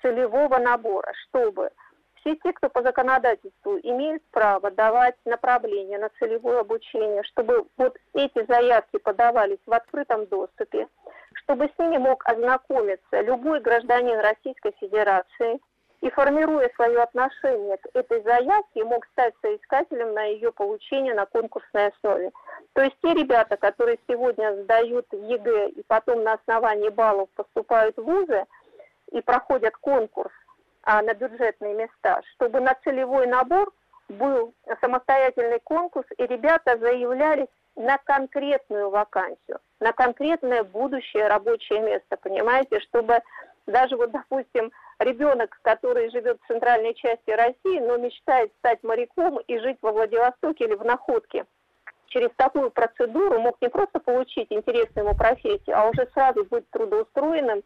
целевого 0.00 0.56
набора, 0.58 1.12
чтобы 1.28 1.70
все 2.14 2.36
те, 2.36 2.54
кто 2.54 2.70
по 2.70 2.82
законодательству 2.82 3.78
имеют 3.82 4.22
право 4.30 4.70
давать 4.70 5.16
направление 5.26 5.98
на 5.98 6.08
целевое 6.18 6.60
обучение, 6.60 7.22
чтобы 7.24 7.66
вот 7.76 7.98
эти 8.14 8.46
заявки 8.46 8.96
подавались 8.96 9.60
в 9.66 9.72
открытом 9.72 10.24
доступе, 10.26 10.88
чтобы 11.34 11.68
с 11.68 11.78
ними 11.78 11.98
мог 11.98 12.26
ознакомиться 12.26 13.20
любой 13.20 13.60
гражданин 13.60 14.18
Российской 14.20 14.72
Федерации– 14.80 15.60
и, 16.02 16.10
формируя 16.10 16.68
свое 16.74 17.00
отношение 17.00 17.76
к 17.76 17.86
этой 17.94 18.22
заявке, 18.22 18.84
мог 18.84 19.06
стать 19.12 19.34
соискателем 19.40 20.12
на 20.14 20.24
ее 20.24 20.50
получение 20.52 21.14
на 21.14 21.26
конкурсной 21.26 21.88
основе. 21.88 22.32
То 22.72 22.82
есть 22.82 22.96
те 23.00 23.14
ребята, 23.14 23.56
которые 23.56 23.98
сегодня 24.08 24.62
сдают 24.62 25.06
ЕГЭ 25.12 25.68
и 25.68 25.82
потом 25.84 26.24
на 26.24 26.34
основании 26.34 26.88
баллов 26.88 27.28
поступают 27.36 27.96
в 27.96 28.02
вузы 28.02 28.44
и 29.12 29.20
проходят 29.20 29.76
конкурс 29.76 30.32
а, 30.82 31.02
на 31.02 31.14
бюджетные 31.14 31.74
места, 31.74 32.20
чтобы 32.34 32.60
на 32.60 32.74
целевой 32.82 33.28
набор 33.28 33.72
был 34.08 34.52
самостоятельный 34.80 35.60
конкурс, 35.60 36.06
и 36.18 36.26
ребята 36.26 36.76
заявлялись 36.78 37.46
на 37.76 37.96
конкретную 37.98 38.90
вакансию, 38.90 39.60
на 39.78 39.92
конкретное 39.92 40.64
будущее 40.64 41.28
рабочее 41.28 41.80
место, 41.80 42.16
понимаете, 42.16 42.80
чтобы 42.80 43.20
даже 43.66 43.96
вот, 43.96 44.10
допустим, 44.10 44.72
ребенок, 45.04 45.58
который 45.62 46.10
живет 46.10 46.38
в 46.42 46.46
центральной 46.46 46.94
части 46.94 47.30
России, 47.30 47.80
но 47.80 47.96
мечтает 47.96 48.52
стать 48.58 48.82
моряком 48.82 49.38
и 49.38 49.58
жить 49.58 49.78
во 49.82 49.92
Владивостоке 49.92 50.64
или 50.64 50.74
в 50.74 50.84
Находке, 50.84 51.46
через 52.12 52.30
такую 52.36 52.70
процедуру 52.70 53.40
мог 53.40 53.56
не 53.60 53.68
просто 53.68 53.98
получить 53.98 54.48
интересную 54.50 55.06
ему 55.06 55.16
профессию, 55.16 55.78
а 55.78 55.88
уже 55.88 56.08
сразу 56.12 56.44
быть 56.44 56.68
трудоустроенным 56.70 57.62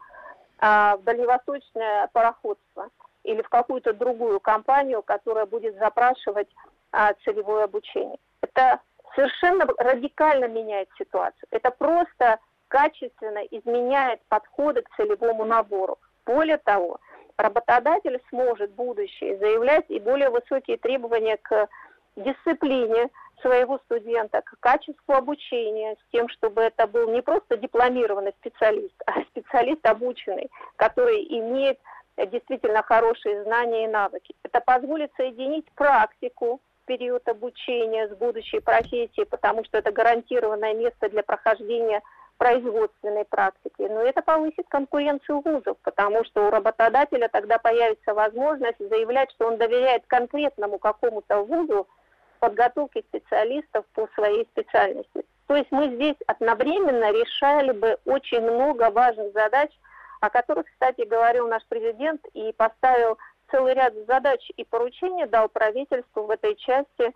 а, 0.59 0.97
в 0.97 1.03
дальневосточное 1.03 2.07
пароходство 2.13 2.89
или 3.23 3.41
в 3.41 3.49
какую-то 3.49 3.93
другую 3.93 4.39
компанию, 4.39 5.03
которая 5.03 5.45
будет 5.45 5.77
запрашивать 5.77 6.47
а, 6.91 7.13
целевое 7.25 7.65
обучение. 7.65 8.17
Это 8.41 8.79
совершенно 9.15 9.65
радикально 9.77 10.45
меняет 10.47 10.89
ситуацию. 10.97 11.47
Это 11.51 11.71
просто 11.71 12.39
качественно 12.69 13.39
изменяет 13.51 14.21
подходы 14.29 14.81
к 14.81 14.95
целевому 14.95 15.45
набору. 15.45 15.97
Более 16.25 16.57
того, 16.57 16.99
работодатель 17.37 18.19
сможет 18.29 18.71
будущее 18.71 19.37
заявлять 19.37 19.85
и 19.89 19.99
более 19.99 20.29
высокие 20.29 20.77
требования 20.77 21.37
к 21.37 21.67
дисциплине 22.15 23.09
своего 23.41 23.77
студента, 23.85 24.41
к 24.41 24.55
качеству 24.59 25.13
обучения, 25.13 25.95
с 25.95 26.11
тем, 26.11 26.27
чтобы 26.29 26.61
это 26.61 26.87
был 26.87 27.09
не 27.11 27.21
просто 27.21 27.57
дипломированный 27.57 28.33
специалист, 28.39 28.95
а 29.05 29.21
специалист 29.31 29.85
обученный, 29.85 30.49
который 30.75 31.23
имеет 31.39 31.79
действительно 32.17 32.81
хорошие 32.81 33.43
знания 33.43 33.85
и 33.85 33.87
навыки. 33.87 34.33
Это 34.43 34.59
позволит 34.61 35.11
соединить 35.15 35.71
практику 35.73 36.59
в 36.81 36.85
период 36.87 37.27
обучения 37.27 38.07
с 38.07 38.15
будущей 38.15 38.59
профессией, 38.59 39.25
потому 39.25 39.63
что 39.65 39.77
это 39.77 39.91
гарантированное 39.91 40.73
место 40.73 41.09
для 41.09 41.21
прохождения 41.21 42.01
производственной 42.37 43.25
практики. 43.25 43.81
Но 43.81 44.01
это 44.01 44.21
повысит 44.21 44.67
конкуренцию 44.69 45.41
вузов, 45.41 45.77
потому 45.83 46.23
что 46.25 46.47
у 46.47 46.49
работодателя 46.49 47.27
тогда 47.27 47.57
появится 47.57 48.13
возможность 48.13 48.79
заявлять, 48.79 49.31
что 49.31 49.47
он 49.47 49.57
доверяет 49.57 50.03
конкретному 50.07 50.79
какому-то 50.79 51.43
вузу 51.43 51.87
подготовке 52.39 53.01
специалистов 53.01 53.85
по 53.93 54.07
своей 54.15 54.45
специальности. 54.45 55.25
То 55.47 55.55
есть 55.55 55.71
мы 55.71 55.95
здесь 55.95 56.17
одновременно 56.27 57.11
решали 57.11 57.71
бы 57.71 57.97
очень 58.05 58.41
много 58.41 58.91
важных 58.91 59.33
задач, 59.33 59.71
о 60.19 60.29
которых, 60.29 60.65
кстати, 60.67 61.01
говорил 61.01 61.47
наш 61.47 61.63
президент 61.67 62.21
и 62.33 62.53
поставил 62.53 63.17
целый 63.51 63.73
ряд 63.73 63.93
задач 64.07 64.41
и 64.55 64.63
поручений 64.65 65.25
дал 65.25 65.47
правительству 65.49 66.23
в 66.23 66.29
этой 66.31 66.55
части. 66.55 67.13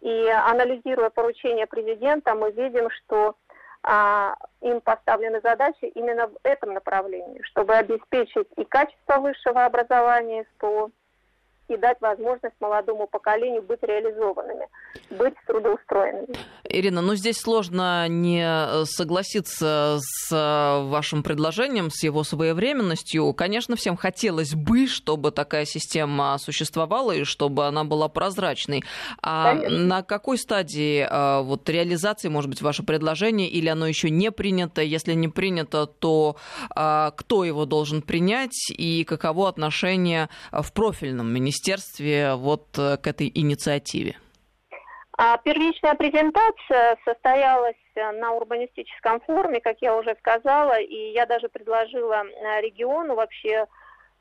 И 0.00 0.28
анализируя 0.28 1.10
поручения 1.10 1.66
президента, 1.66 2.34
мы 2.34 2.50
видим, 2.50 2.90
что 2.90 3.36
а, 3.82 4.36
им 4.60 4.80
поставлены 4.80 5.40
задачи 5.40 5.84
именно 5.94 6.28
в 6.28 6.36
этом 6.42 6.74
направлении, 6.74 7.42
чтобы 7.42 7.74
обеспечить 7.74 8.48
и 8.56 8.64
качество 8.64 9.18
высшего 9.18 9.64
образования 9.64 10.46
СПО, 10.54 10.90
и 11.68 11.76
дать 11.76 12.00
возможность 12.00 12.54
молодому 12.60 13.06
поколению 13.06 13.62
быть 13.62 13.82
реализованными, 13.82 14.68
быть 15.10 15.34
трудоустроенными. 15.46 16.34
Ирина, 16.72 17.02
ну 17.02 17.14
здесь 17.14 17.38
сложно 17.38 18.08
не 18.08 18.42
э, 18.42 18.84
согласиться 18.86 19.98
с 20.00 20.32
э, 20.32 20.88
вашим 20.88 21.22
предложением, 21.22 21.90
с 21.90 22.02
его 22.02 22.24
своевременностью. 22.24 23.32
Конечно, 23.34 23.76
всем 23.76 23.96
хотелось 23.96 24.54
бы, 24.54 24.86
чтобы 24.86 25.32
такая 25.32 25.66
система 25.66 26.36
существовала 26.38 27.12
и 27.12 27.24
чтобы 27.24 27.66
она 27.66 27.84
была 27.84 28.08
прозрачной. 28.08 28.82
А 29.20 29.54
Конечно. 29.54 29.78
на 29.78 30.02
какой 30.02 30.38
стадии 30.38 31.06
э, 31.08 31.42
вот, 31.42 31.68
реализации, 31.68 32.28
может 32.28 32.48
быть, 32.48 32.62
ваше 32.62 32.82
предложение, 32.82 33.48
или 33.48 33.68
оно 33.68 33.86
еще 33.86 34.08
не 34.08 34.30
принято? 34.30 34.80
Если 34.82 35.12
не 35.12 35.28
принято, 35.28 35.86
то 35.86 36.36
кто 36.70 37.44
его 37.44 37.66
должен 37.66 38.02
принять 38.02 38.70
и 38.70 39.04
каково 39.04 39.48
отношение 39.48 40.28
в 40.50 40.72
профильном 40.72 41.32
министерстве? 41.32 42.34
вот 42.34 42.66
к 42.72 43.00
этой 43.04 43.30
инициативе? 43.34 44.16
А 45.18 45.36
первичная 45.38 45.94
презентация 45.94 46.96
состоялась 47.04 47.76
э, 47.94 48.12
на 48.12 48.32
урбанистическом 48.32 49.20
форуме, 49.20 49.60
как 49.60 49.76
я 49.80 49.96
уже 49.96 50.16
сказала, 50.18 50.80
и 50.80 51.12
я 51.12 51.26
даже 51.26 51.48
предложила 51.48 52.24
э, 52.24 52.60
региону 52.62 53.14
вообще 53.14 53.66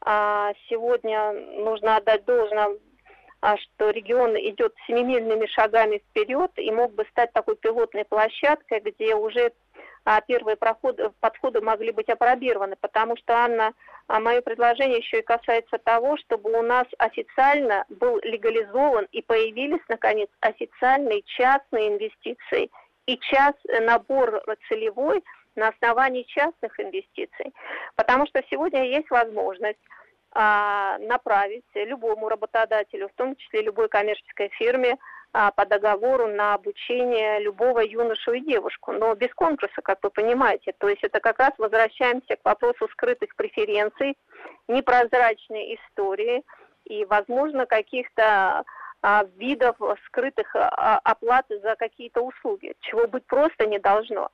а, 0.03 0.51
сегодня 0.67 1.31
нужно 1.63 1.97
отдать 1.97 2.25
должное, 2.25 2.69
а, 3.41 3.57
что 3.57 3.91
регион 3.91 4.35
идет 4.35 4.73
семимильными 4.87 5.45
шагами 5.45 5.99
вперед 5.99 6.51
и 6.57 6.71
мог 6.71 6.93
бы 6.93 7.05
стать 7.11 7.31
такой 7.33 7.55
пилотной 7.55 8.05
площадкой, 8.05 8.79
где 8.79 9.15
уже 9.15 9.53
первые 10.21 10.55
проходы, 10.57 11.11
подходы 11.19 11.61
могли 11.61 11.91
быть 11.91 12.09
опробированы, 12.09 12.75
потому 12.79 13.15
что, 13.17 13.35
Анна, 13.35 13.73
а 14.07 14.19
мое 14.19 14.41
предложение 14.41 14.97
еще 14.97 15.19
и 15.19 15.23
касается 15.23 15.77
того, 15.77 16.17
чтобы 16.17 16.51
у 16.57 16.61
нас 16.61 16.85
официально 16.97 17.85
был 17.89 18.19
легализован 18.23 19.07
и 19.11 19.21
появились, 19.21 19.81
наконец, 19.87 20.29
официальные 20.39 21.21
частные 21.23 21.89
инвестиции 21.89 22.69
и 23.05 23.17
час, 23.19 23.53
э, 23.67 23.79
набор 23.79 24.43
целевой 24.67 25.23
на 25.55 25.69
основании 25.69 26.23
частных 26.23 26.79
инвестиций. 26.79 27.53
Потому 27.95 28.25
что 28.27 28.41
сегодня 28.49 28.85
есть 28.85 29.09
возможность 29.09 29.79
а, 30.33 30.97
направить 30.99 31.65
любому 31.75 32.29
работодателю, 32.29 33.09
в 33.09 33.13
том 33.13 33.35
числе 33.35 33.63
любой 33.63 33.89
коммерческой 33.89 34.49
фирме, 34.49 34.93
а, 34.93 34.97
по 35.31 35.65
договору 35.65 36.27
на 36.27 36.53
обучение 36.53 37.39
любого 37.39 37.79
юношу 37.79 38.33
и 38.33 38.41
девушку, 38.41 38.91
но 38.91 39.15
без 39.15 39.33
конкурса, 39.33 39.81
как 39.81 39.99
вы 40.03 40.09
понимаете. 40.09 40.73
То 40.77 40.89
есть 40.89 41.03
это 41.03 41.19
как 41.19 41.39
раз 41.39 41.51
возвращаемся 41.57 42.35
к 42.35 42.45
вопросу 42.45 42.87
скрытых 42.91 43.35
преференций, 43.35 44.17
непрозрачной 44.67 45.75
истории 45.75 46.43
и, 46.85 47.05
возможно, 47.05 47.65
каких-то 47.65 48.63
а, 49.01 49.23
видов 49.37 49.77
скрытых 50.07 50.55
а, 50.55 50.99
оплаты 51.03 51.59
за 51.61 51.75
какие-то 51.75 52.21
услуги, 52.21 52.73
чего 52.81 53.07
быть 53.07 53.25
просто 53.25 53.65
не 53.65 53.79
должно. 53.79 54.29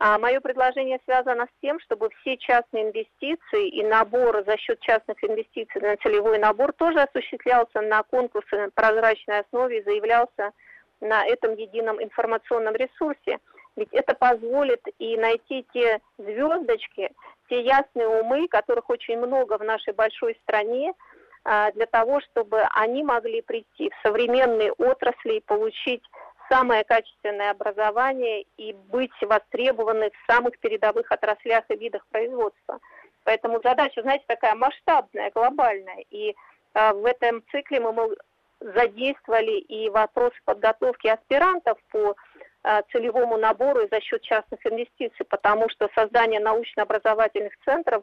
А 0.00 0.16
мое 0.18 0.40
предложение 0.40 1.00
связано 1.04 1.46
с 1.46 1.60
тем, 1.60 1.80
чтобы 1.80 2.10
все 2.20 2.36
частные 2.36 2.84
инвестиции 2.84 3.68
и 3.68 3.82
набор 3.82 4.44
за 4.46 4.56
счет 4.56 4.78
частных 4.80 5.22
инвестиций 5.24 5.80
на 5.80 5.96
целевой 5.96 6.38
набор 6.38 6.72
тоже 6.72 7.00
осуществлялся 7.00 7.80
на 7.80 8.04
конкурсной 8.04 8.70
прозрачной 8.70 9.40
основе 9.40 9.78
и 9.78 9.82
заявлялся 9.82 10.52
на 11.00 11.26
этом 11.26 11.54
едином 11.54 12.02
информационном 12.02 12.76
ресурсе. 12.76 13.38
Ведь 13.74 13.92
это 13.92 14.14
позволит 14.14 14.82
и 14.98 15.16
найти 15.16 15.66
те 15.72 16.00
звездочки, 16.16 17.10
те 17.48 17.62
ясные 17.62 18.08
умы, 18.08 18.46
которых 18.48 18.90
очень 18.90 19.18
много 19.18 19.58
в 19.58 19.64
нашей 19.64 19.94
большой 19.94 20.38
стране, 20.42 20.94
а, 21.44 21.72
для 21.72 21.86
того, 21.86 22.20
чтобы 22.20 22.62
они 22.74 23.02
могли 23.02 23.42
прийти 23.42 23.90
в 23.90 24.06
современные 24.06 24.72
отрасли 24.72 25.36
и 25.36 25.40
получить 25.40 26.02
самое 26.48 26.84
качественное 26.84 27.50
образование 27.50 28.44
и 28.56 28.72
быть 28.72 29.12
востребованы 29.20 30.10
в 30.10 30.32
самых 30.32 30.58
передовых 30.58 31.10
отраслях 31.10 31.64
и 31.68 31.76
видах 31.76 32.06
производства. 32.10 32.78
Поэтому 33.24 33.60
задача, 33.62 34.02
знаете, 34.02 34.24
такая 34.26 34.54
масштабная, 34.54 35.30
глобальная. 35.30 36.04
И 36.10 36.34
э, 36.74 36.92
в 36.92 37.04
этом 37.04 37.42
цикле 37.50 37.80
мы, 37.80 37.92
мы 37.92 38.16
задействовали 38.60 39.58
и 39.58 39.90
вопросы 39.90 40.36
подготовки 40.44 41.08
аспирантов 41.08 41.78
по 41.90 42.14
э, 42.64 42.80
целевому 42.90 43.36
набору 43.36 43.86
за 43.90 44.00
счет 44.00 44.22
частных 44.22 44.64
инвестиций, 44.66 45.26
потому 45.26 45.68
что 45.68 45.88
создание 45.94 46.40
научно-образовательных 46.40 47.52
центров, 47.64 48.02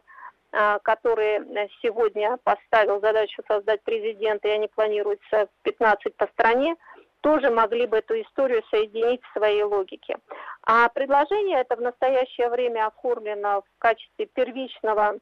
э, 0.52 0.80
которые 0.84 1.70
сегодня 1.82 2.38
поставил 2.44 3.02
задачу 3.02 3.42
создать 3.48 3.82
президент, 3.84 4.46
и 4.46 4.50
они 4.50 4.68
планируются 4.68 5.48
15 5.64 6.16
по 6.16 6.28
стране, 6.28 6.76
тоже 7.22 7.50
могли 7.50 7.88
бы 7.88 7.98
эту 7.98 8.22
историю 8.22 8.64
соединить 8.70 9.22
в 9.24 9.38
своей 9.38 9.64
логике. 9.64 10.18
А 10.64 10.90
предложение 10.90 11.62
это 11.62 11.76
в 11.76 11.82
настоящее 11.82 12.50
время 12.50 12.88
оформлено 12.88 13.62
в 13.62 13.80
качестве 13.80 14.26
первичного 14.28 15.20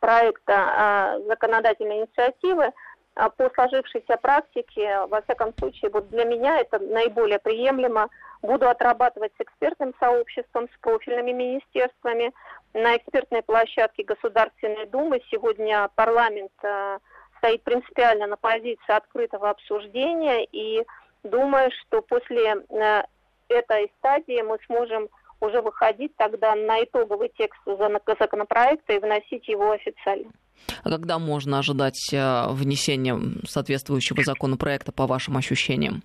проекта 0.00 0.54
а, 0.54 1.18
законодательной 1.26 2.00
инициативы 2.00 2.72
а, 3.14 3.30
по 3.30 3.50
сложившейся 3.50 4.16
практике, 4.16 5.06
во 5.06 5.22
всяком 5.22 5.54
случае, 5.58 5.90
вот 5.90 6.08
для 6.10 6.24
меня 6.24 6.60
это 6.60 6.78
наиболее 6.78 7.38
приемлемо. 7.38 8.08
Буду 8.42 8.68
отрабатывать 8.68 9.32
с 9.38 9.40
экспертным 9.40 9.94
сообществом, 9.98 10.68
с 10.68 10.80
профильными 10.80 11.32
министерствами. 11.32 12.32
На 12.74 12.96
экспертной 12.96 13.42
площадке 13.42 14.04
Государственной 14.04 14.86
Думы 14.86 15.22
сегодня 15.30 15.88
парламент 15.94 16.52
а, 16.62 16.98
стоит 17.38 17.62
принципиально 17.62 18.26
на 18.26 18.36
позиции 18.36 18.92
открытого 18.92 19.50
обсуждения 19.50 20.44
и 20.44 20.84
Думаю, 21.26 21.70
что 21.72 22.02
после 22.02 22.54
э, 22.54 23.02
этой 23.48 23.92
стадии 23.98 24.42
мы 24.42 24.58
сможем 24.66 25.08
уже 25.40 25.60
выходить 25.60 26.14
тогда 26.16 26.54
на 26.54 26.82
итоговый 26.82 27.30
текст 27.36 27.60
законопроекта 27.66 28.94
и 28.94 28.98
вносить 28.98 29.46
его 29.48 29.72
официально. 29.72 30.30
А 30.82 30.90
когда 30.90 31.18
можно 31.18 31.58
ожидать 31.58 32.12
э, 32.12 32.46
внесения 32.50 33.18
соответствующего 33.46 34.22
законопроекта, 34.22 34.92
по 34.92 35.06
вашим 35.06 35.36
ощущениям? 35.36 36.02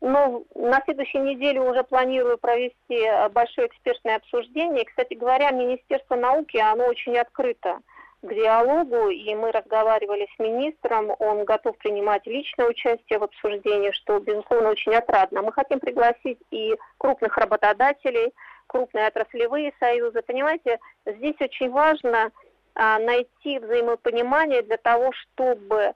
Ну, 0.00 0.46
на 0.54 0.82
следующей 0.84 1.18
неделе 1.18 1.60
уже 1.60 1.82
планирую 1.82 2.38
провести 2.38 2.76
э, 2.90 3.28
большое 3.30 3.68
экспертное 3.68 4.16
обсуждение. 4.16 4.84
Кстати 4.84 5.14
говоря, 5.14 5.50
Министерство 5.50 6.14
науки, 6.14 6.58
оно 6.58 6.86
очень 6.86 7.16
открыто 7.16 7.78
к 8.24 8.34
диалогу, 8.34 9.08
и 9.08 9.34
мы 9.34 9.52
разговаривали 9.52 10.26
с 10.34 10.38
министром, 10.38 11.12
он 11.18 11.44
готов 11.44 11.76
принимать 11.78 12.26
личное 12.26 12.68
участие 12.68 13.18
в 13.18 13.24
обсуждении, 13.24 13.90
что, 13.92 14.18
безусловно, 14.18 14.70
очень 14.70 14.94
отрадно. 14.94 15.42
Мы 15.42 15.52
хотим 15.52 15.78
пригласить 15.78 16.38
и 16.50 16.74
крупных 16.98 17.36
работодателей, 17.36 18.32
крупные 18.66 19.06
отраслевые 19.06 19.72
союзы. 19.78 20.22
Понимаете, 20.22 20.80
здесь 21.04 21.36
очень 21.40 21.70
важно 21.70 22.30
а, 22.74 22.98
найти 22.98 23.58
взаимопонимание 23.58 24.62
для 24.62 24.78
того, 24.78 25.12
чтобы 25.12 25.92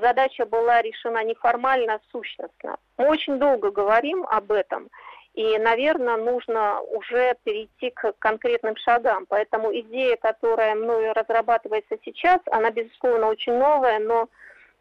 задача 0.00 0.46
была 0.46 0.80
решена 0.82 1.24
неформально, 1.24 1.94
а 1.94 2.00
сущностно. 2.10 2.76
Мы 2.96 3.08
очень 3.08 3.38
долго 3.38 3.70
говорим 3.70 4.24
об 4.28 4.52
этом, 4.52 4.88
и, 5.34 5.58
наверное, 5.58 6.16
нужно 6.16 6.80
уже 6.80 7.34
перейти 7.44 7.90
к 7.90 8.12
конкретным 8.18 8.76
шагам. 8.76 9.24
Поэтому 9.26 9.74
идея, 9.80 10.16
которая 10.16 10.74
мною 10.74 11.14
разрабатывается 11.14 11.96
сейчас, 12.04 12.40
она, 12.50 12.70
безусловно, 12.70 13.28
очень 13.28 13.54
новая, 13.54 13.98
но 13.98 14.28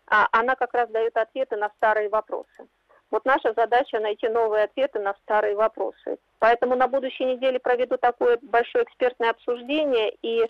а, 0.08 0.28
она 0.32 0.56
как 0.56 0.74
раз 0.74 0.90
дает 0.90 1.16
ответы 1.16 1.56
на 1.56 1.70
старые 1.78 2.10
вопросы. 2.10 2.68
Вот 3.12 3.26
наша 3.26 3.54
задача 3.56 4.00
найти 4.00 4.28
новые 4.28 4.66
ответы 4.66 5.00
на 5.00 5.14
старые 5.24 5.56
вопросы. 5.56 6.18
Поэтому 6.40 6.76
на 6.76 6.88
будущей 6.88 7.26
неделе 7.26 7.60
проведу 7.60 7.98
такое 7.98 8.38
большое 8.42 8.84
экспертное 8.84 9.30
обсуждение 9.30 10.14
и 10.22 10.46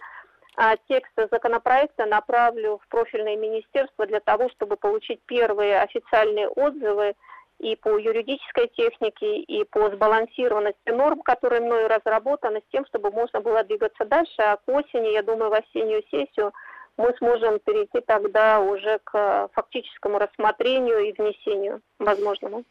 а, 0.57 0.77
текст 0.87 1.13
законопроекта 1.31 2.07
направлю 2.07 2.79
в 2.83 2.87
профильное 2.87 3.35
министерство 3.35 4.07
для 4.07 4.19
того, 4.19 4.49
чтобы 4.49 4.77
получить 4.77 5.21
первые 5.25 5.79
официальные 5.79 6.49
отзывы 6.49 7.13
и 7.62 7.76
по 7.76 7.97
юридической 7.97 8.67
технике, 8.69 9.38
и 9.38 9.63
по 9.65 9.89
сбалансированности 9.91 10.89
норм, 10.89 11.21
которые 11.21 11.62
мною 11.62 11.88
разработаны, 11.88 12.60
с 12.60 12.71
тем, 12.71 12.86
чтобы 12.88 13.12
можно 13.12 13.39
было 13.39 13.63
двигаться 13.63 14.04
дальше. 14.04 14.34
А 14.39 14.58
к 14.58 14.67
осени, 14.67 15.13
я 15.13 15.21
думаю, 15.21 15.52
в 15.52 15.54
осеннюю 15.54 16.04
сессию 16.10 16.52
мы 16.97 17.13
сможем 17.19 17.60
перейти 17.60 18.02
тогда 18.02 18.60
уже 18.60 19.00
к 19.04 19.50
фактическому 19.54 20.17
рассмотрению 20.17 21.00
и 21.00 21.13
внесению 21.13 21.82
возможному. 22.00 22.63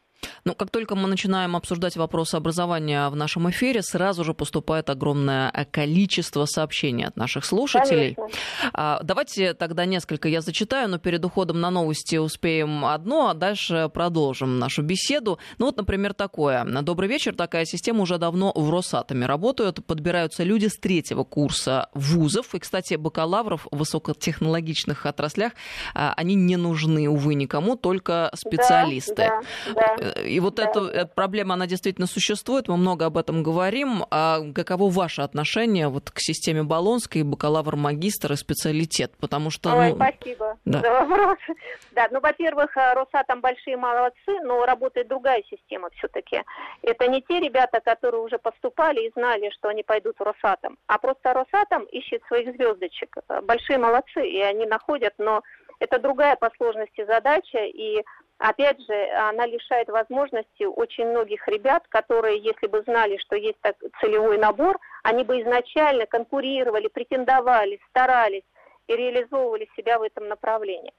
Ну, 0.43 0.55
как 0.55 0.71
только 0.71 0.95
мы 0.95 1.07
начинаем 1.07 1.55
обсуждать 1.55 1.95
вопросы 1.97 2.35
образования 2.35 3.09
в 3.09 3.15
нашем 3.15 3.49
эфире, 3.51 3.81
сразу 3.81 4.23
же 4.23 4.33
поступает 4.33 4.89
огромное 4.89 5.51
количество 5.71 6.45
сообщений 6.45 7.05
от 7.05 7.15
наших 7.15 7.45
слушателей. 7.45 8.15
Конечно. 8.15 8.39
А, 8.73 8.99
давайте 9.03 9.53
тогда 9.53 9.85
несколько 9.85 10.27
я 10.29 10.41
зачитаю, 10.41 10.89
но 10.89 10.97
перед 10.97 11.23
уходом 11.23 11.59
на 11.59 11.69
новости 11.69 12.15
успеем 12.15 12.85
одно, 12.85 13.29
а 13.29 13.33
дальше 13.33 13.89
продолжим 13.93 14.59
нашу 14.59 14.81
беседу. 14.81 15.39
Ну 15.57 15.67
вот, 15.67 15.77
например, 15.77 16.13
такое. 16.13 16.65
Добрый 16.81 17.07
вечер. 17.07 17.35
Такая 17.35 17.65
система 17.65 18.01
уже 18.01 18.17
давно 18.17 18.51
в 18.55 18.69
Росатоме 18.69 19.25
работает. 19.25 19.85
Подбираются 19.85 20.43
люди 20.43 20.67
с 20.67 20.77
третьего 20.77 21.23
курса 21.23 21.89
вузов. 21.93 22.55
И, 22.55 22.59
кстати, 22.59 22.95
бакалавров 22.95 23.67
в 23.71 23.77
высокотехнологичных 23.77 25.05
отраслях, 25.05 25.53
а, 25.93 26.13
они 26.17 26.35
не 26.35 26.57
нужны, 26.57 27.09
увы, 27.09 27.35
никому, 27.35 27.75
только 27.75 28.31
специалисты. 28.35 29.15
Да, 29.15 29.41
да, 29.73 29.97
да. 29.97 30.10
И 30.23 30.39
вот 30.39 30.55
да. 30.55 30.63
эта, 30.63 30.79
эта 30.87 31.07
проблема, 31.07 31.53
она 31.53 31.67
действительно 31.67 32.07
существует, 32.07 32.67
мы 32.67 32.77
много 32.77 33.05
об 33.05 33.17
этом 33.17 33.43
говорим. 33.43 34.05
А 34.11 34.39
каково 34.53 34.89
ваше 34.89 35.21
отношение 35.21 35.87
вот 35.87 36.11
к 36.11 36.19
системе 36.19 36.63
Болонской, 36.63 37.23
бакалавр-магистр 37.23 38.33
и 38.33 38.35
специалитет? 38.35 39.13
Потому 39.19 39.49
что... 39.49 39.73
Ой, 39.75 39.89
ну... 39.89 39.95
спасибо 39.95 40.57
да. 40.65 40.79
за 40.81 40.91
вопрос. 40.91 41.37
Да, 41.93 42.07
ну, 42.09 42.21
во-первых, 42.21 42.75
э, 42.77 42.93
Росатом 42.93 43.41
большие 43.41 43.75
молодцы, 43.75 44.39
но 44.43 44.65
работает 44.65 45.09
другая 45.09 45.43
система 45.49 45.89
все-таки. 45.97 46.41
Это 46.83 47.07
не 47.07 47.21
те 47.21 47.39
ребята, 47.41 47.81
которые 47.81 48.21
уже 48.21 48.37
поступали 48.37 49.07
и 49.07 49.11
знали, 49.13 49.49
что 49.49 49.67
они 49.67 49.83
пойдут 49.83 50.15
в 50.17 50.23
Росатом, 50.23 50.77
а 50.87 50.97
просто 50.97 51.33
Росатом 51.33 51.83
ищет 51.83 52.23
своих 52.27 52.55
звездочек. 52.55 53.17
Большие 53.43 53.77
молодцы, 53.77 54.25
и 54.25 54.39
они 54.39 54.65
находят, 54.65 55.13
но 55.17 55.41
это 55.79 55.99
другая 55.99 56.35
по 56.35 56.49
сложности 56.57 57.03
задача, 57.05 57.65
и 57.65 58.03
Опять 58.41 58.81
же, 58.81 59.11
она 59.11 59.45
лишает 59.45 59.87
возможности 59.89 60.63
очень 60.63 61.05
многих 61.05 61.47
ребят, 61.47 61.83
которые, 61.89 62.39
если 62.39 62.65
бы 62.65 62.81
знали, 62.81 63.17
что 63.17 63.35
есть 63.35 63.61
так, 63.61 63.75
целевой 63.99 64.39
набор, 64.39 64.79
они 65.03 65.23
бы 65.23 65.39
изначально 65.41 66.07
конкурировали, 66.07 66.87
претендовали, 66.87 67.79
старались 67.89 68.41
и 68.87 68.95
реализовывали 68.95 69.69
себя 69.77 69.99
в 69.99 70.01
этом 70.01 70.27
направлении. 70.27 70.91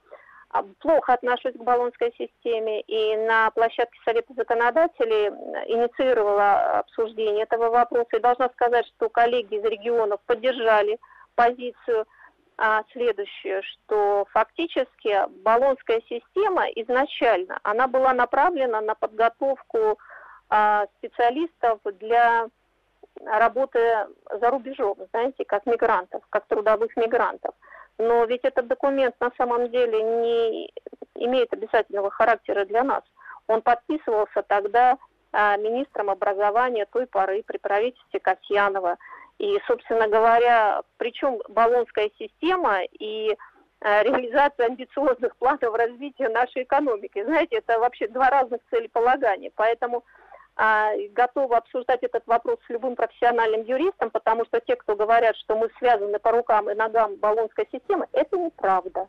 А, 0.50 0.62
плохо 0.78 1.14
отношусь 1.14 1.54
к 1.54 1.64
баллонской 1.64 2.14
системе, 2.16 2.80
и 2.82 3.16
на 3.16 3.50
площадке 3.50 3.98
Совета 4.04 4.32
законодателей 4.34 5.30
инициировала 5.66 6.78
обсуждение 6.78 7.42
этого 7.42 7.70
вопроса. 7.70 8.18
И 8.18 8.20
должна 8.20 8.50
сказать, 8.50 8.86
что 8.94 9.08
коллеги 9.08 9.56
из 9.56 9.64
регионов 9.64 10.20
поддержали 10.26 10.96
позицию 11.34 12.06
следующее, 12.92 13.62
что 13.62 14.26
фактически 14.32 15.26
баллонская 15.42 16.00
система 16.08 16.66
изначально, 16.76 17.58
она 17.62 17.88
была 17.88 18.12
направлена 18.12 18.80
на 18.80 18.94
подготовку 18.94 19.98
а, 20.48 20.86
специалистов 20.98 21.80
для 21.84 22.48
работы 23.24 24.06
за 24.30 24.50
рубежом, 24.50 24.96
знаете, 25.12 25.44
как 25.44 25.66
мигрантов, 25.66 26.22
как 26.30 26.46
трудовых 26.46 26.96
мигрантов. 26.96 27.54
Но 27.98 28.24
ведь 28.24 28.44
этот 28.44 28.66
документ 28.68 29.14
на 29.20 29.30
самом 29.36 29.70
деле 29.70 30.02
не 30.02 30.72
имеет 31.14 31.52
обязательного 31.52 32.10
характера 32.10 32.64
для 32.64 32.82
нас. 32.82 33.02
Он 33.46 33.62
подписывался 33.62 34.42
тогда 34.42 34.98
а, 35.32 35.56
министром 35.56 36.10
образования 36.10 36.86
той 36.90 37.06
поры 37.06 37.42
при 37.42 37.58
правительстве 37.58 38.20
Касьянова. 38.20 38.96
И, 39.42 39.58
собственно 39.66 40.06
говоря, 40.06 40.82
причем 40.98 41.40
баллонская 41.48 42.10
система 42.16 42.82
и 42.84 43.36
а, 43.80 44.04
реализация 44.04 44.66
амбициозных 44.66 45.36
планов 45.36 45.74
развития 45.74 46.28
нашей 46.28 46.62
экономики. 46.62 47.24
Знаете, 47.24 47.56
это 47.56 47.80
вообще 47.80 48.06
два 48.06 48.30
разных 48.30 48.60
целеполагания. 48.70 49.50
Поэтому 49.56 50.04
а, 50.54 50.92
готова 51.10 51.56
обсуждать 51.56 52.04
этот 52.04 52.24
вопрос 52.28 52.58
с 52.64 52.70
любым 52.70 52.94
профессиональным 52.94 53.64
юристом, 53.64 54.10
потому 54.10 54.44
что 54.44 54.60
те, 54.60 54.76
кто 54.76 54.94
говорят, 54.94 55.36
что 55.38 55.56
мы 55.56 55.70
связаны 55.80 56.20
по 56.20 56.30
рукам 56.30 56.70
и 56.70 56.74
ногам 56.74 57.16
баллонской 57.16 57.66
системы, 57.72 58.06
это 58.12 58.38
неправда. 58.38 59.08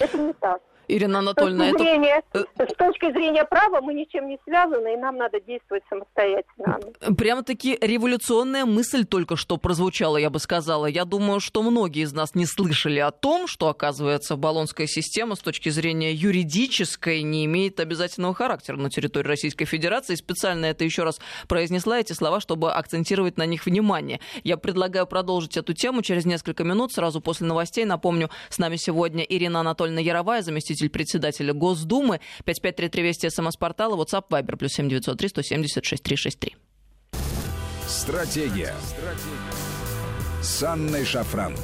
Это 0.00 0.16
не 0.16 0.32
так. 0.32 0.62
Ирина 0.88 1.20
Анатольевна, 1.20 1.68
с 1.68 1.72
точки, 1.72 1.82
зрения, 1.82 2.22
это... 2.32 2.72
с 2.72 2.76
точки 2.76 3.12
зрения 3.12 3.44
права 3.44 3.80
мы 3.80 3.94
ничем 3.94 4.28
не 4.28 4.38
связаны, 4.44 4.94
и 4.94 4.96
нам 4.96 5.16
надо 5.16 5.40
действовать 5.40 5.82
самостоятельно. 5.88 6.78
Прямо-таки 7.16 7.78
революционная 7.80 8.64
мысль 8.66 9.04
только 9.04 9.36
что 9.36 9.56
прозвучала, 9.56 10.16
я 10.18 10.30
бы 10.30 10.38
сказала. 10.38 10.86
Я 10.86 11.04
думаю, 11.04 11.40
что 11.40 11.62
многие 11.62 12.02
из 12.02 12.12
нас 12.12 12.34
не 12.34 12.46
слышали 12.46 12.98
о 12.98 13.10
том, 13.10 13.46
что, 13.46 13.68
оказывается, 13.68 14.36
баллонская 14.36 14.86
система 14.86 15.36
с 15.36 15.40
точки 15.40 15.70
зрения 15.70 16.12
юридической 16.12 17.22
не 17.22 17.46
имеет 17.46 17.80
обязательного 17.80 18.34
характера 18.34 18.76
на 18.76 18.90
территории 18.90 19.26
Российской 19.26 19.64
Федерации. 19.64 20.14
Специально 20.16 20.66
это 20.66 20.84
еще 20.84 21.04
раз 21.04 21.18
произнесла 21.48 22.00
эти 22.00 22.12
слова, 22.12 22.40
чтобы 22.40 22.72
акцентировать 22.72 23.38
на 23.38 23.46
них 23.46 23.64
внимание. 23.66 24.20
Я 24.42 24.56
предлагаю 24.56 25.06
продолжить 25.06 25.56
эту 25.56 25.72
тему 25.72 26.02
через 26.02 26.24
несколько 26.26 26.64
минут, 26.64 26.92
сразу 26.92 27.20
после 27.20 27.46
новостей. 27.46 27.84
Напомню, 27.84 28.30
с 28.50 28.58
нами 28.58 28.76
сегодня 28.76 29.24
Ирина 29.24 29.60
Анатольевна 29.60 30.00
Яровая, 30.00 30.42
заместитель 30.42 30.73
заместитель 30.74 30.90
председателя 30.90 31.52
Госдумы. 31.52 32.20
5533 32.44 33.02
Вести, 33.02 33.30
СМС-портала, 33.30 33.96
WhatsApp, 33.96 34.24
Viber, 34.28 34.56
плюс 34.56 34.72
7903 34.72 35.28
176 35.28 36.02
363. 36.02 36.56
Стратегия. 37.86 38.74
Стратегия. 38.82 40.42
С 40.42 40.62
Анной 40.62 41.04
Шафран. 41.04 41.54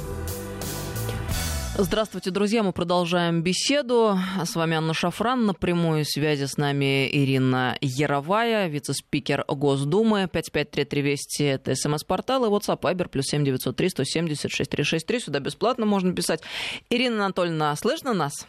Здравствуйте, 1.77 2.31
друзья. 2.31 2.63
Мы 2.63 2.73
продолжаем 2.73 3.41
беседу. 3.41 4.17
С 4.43 4.55
вами 4.55 4.75
Анна 4.75 4.93
Шафран. 4.93 5.45
На 5.45 5.53
прямой 5.53 6.03
связи 6.05 6.45
с 6.45 6.57
нами 6.57 7.09
Ирина 7.09 7.77
Яровая, 7.81 8.67
вице-спикер 8.67 9.45
Госдумы. 9.47 10.27
5533 10.31 11.01
Вести– 11.01 11.43
это 11.45 11.73
смс-портал. 11.75 12.45
И 12.45 12.49
WhatsApp 12.49 12.81
Viber 12.81 13.07
плюс 13.07 13.25
7903 13.27 13.89
176 13.89 14.69
363. 14.69 15.19
Сюда 15.19 15.39
бесплатно 15.39 15.85
можно 15.85 16.13
писать. 16.13 16.41
Ирина 16.89 17.25
Анатольевна, 17.25 17.75
слышно 17.75 18.13
нас? 18.13 18.45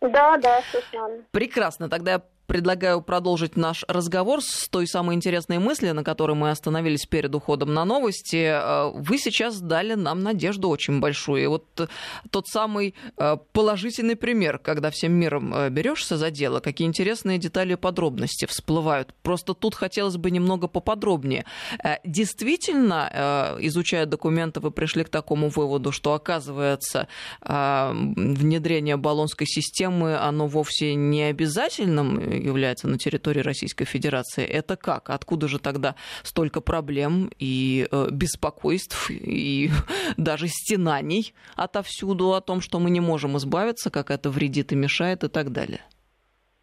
Да, 0.00 0.38
да, 0.38 0.62
слышно. 0.70 1.08
Прекрасно. 1.30 1.88
Тогда 1.90 2.22
предлагаю 2.50 3.00
продолжить 3.00 3.56
наш 3.56 3.84
разговор 3.86 4.42
с 4.42 4.68
той 4.68 4.88
самой 4.88 5.14
интересной 5.14 5.60
мысли, 5.60 5.92
на 5.92 6.02
которой 6.02 6.32
мы 6.32 6.50
остановились 6.50 7.06
перед 7.06 7.32
уходом 7.32 7.72
на 7.72 7.84
новости. 7.84 8.42
Э, 8.44 8.90
вы 8.92 9.18
сейчас 9.18 9.60
дали 9.60 9.94
нам 9.94 10.24
надежду 10.24 10.68
очень 10.68 10.98
большую. 10.98 11.44
И 11.44 11.46
вот 11.46 11.88
тот 12.30 12.48
самый 12.48 12.96
э, 13.16 13.36
положительный 13.52 14.16
пример, 14.16 14.58
когда 14.58 14.90
всем 14.90 15.12
миром 15.12 15.54
э, 15.54 15.70
берешься 15.70 16.16
за 16.16 16.32
дело, 16.32 16.58
какие 16.58 16.88
интересные 16.88 17.38
детали 17.38 17.74
и 17.74 17.76
подробности 17.76 18.46
всплывают. 18.46 19.14
Просто 19.22 19.54
тут 19.54 19.76
хотелось 19.76 20.16
бы 20.16 20.32
немного 20.32 20.66
поподробнее. 20.66 21.44
Действительно, 22.04 23.56
изучая 23.60 24.06
документы, 24.06 24.58
вы 24.58 24.72
пришли 24.72 25.04
к 25.04 25.08
такому 25.08 25.50
выводу, 25.50 25.92
что, 25.92 26.14
оказывается, 26.14 27.06
внедрение 27.40 28.96
баллонской 28.96 29.46
системы, 29.46 30.16
оно 30.16 30.48
вовсе 30.48 30.96
не 30.96 31.22
обязательным 31.22 32.39
является 32.40 32.88
на 32.88 32.98
территории 32.98 33.40
Российской 33.40 33.84
Федерации. 33.84 34.44
Это 34.44 34.76
как? 34.76 35.10
Откуда 35.10 35.48
же 35.48 35.58
тогда 35.58 35.94
столько 36.22 36.60
проблем 36.60 37.30
и 37.38 37.86
э, 37.90 38.06
беспокойств, 38.10 39.10
и 39.10 39.70
даже 40.16 40.48
стенаний 40.48 41.34
отовсюду 41.56 42.34
о 42.34 42.40
том, 42.40 42.60
что 42.60 42.78
мы 42.78 42.90
не 42.90 43.00
можем 43.00 43.36
избавиться, 43.36 43.90
как 43.90 44.10
это 44.10 44.30
вредит 44.30 44.72
и 44.72 44.76
мешает 44.76 45.24
и 45.24 45.28
так 45.28 45.52
далее? 45.52 45.80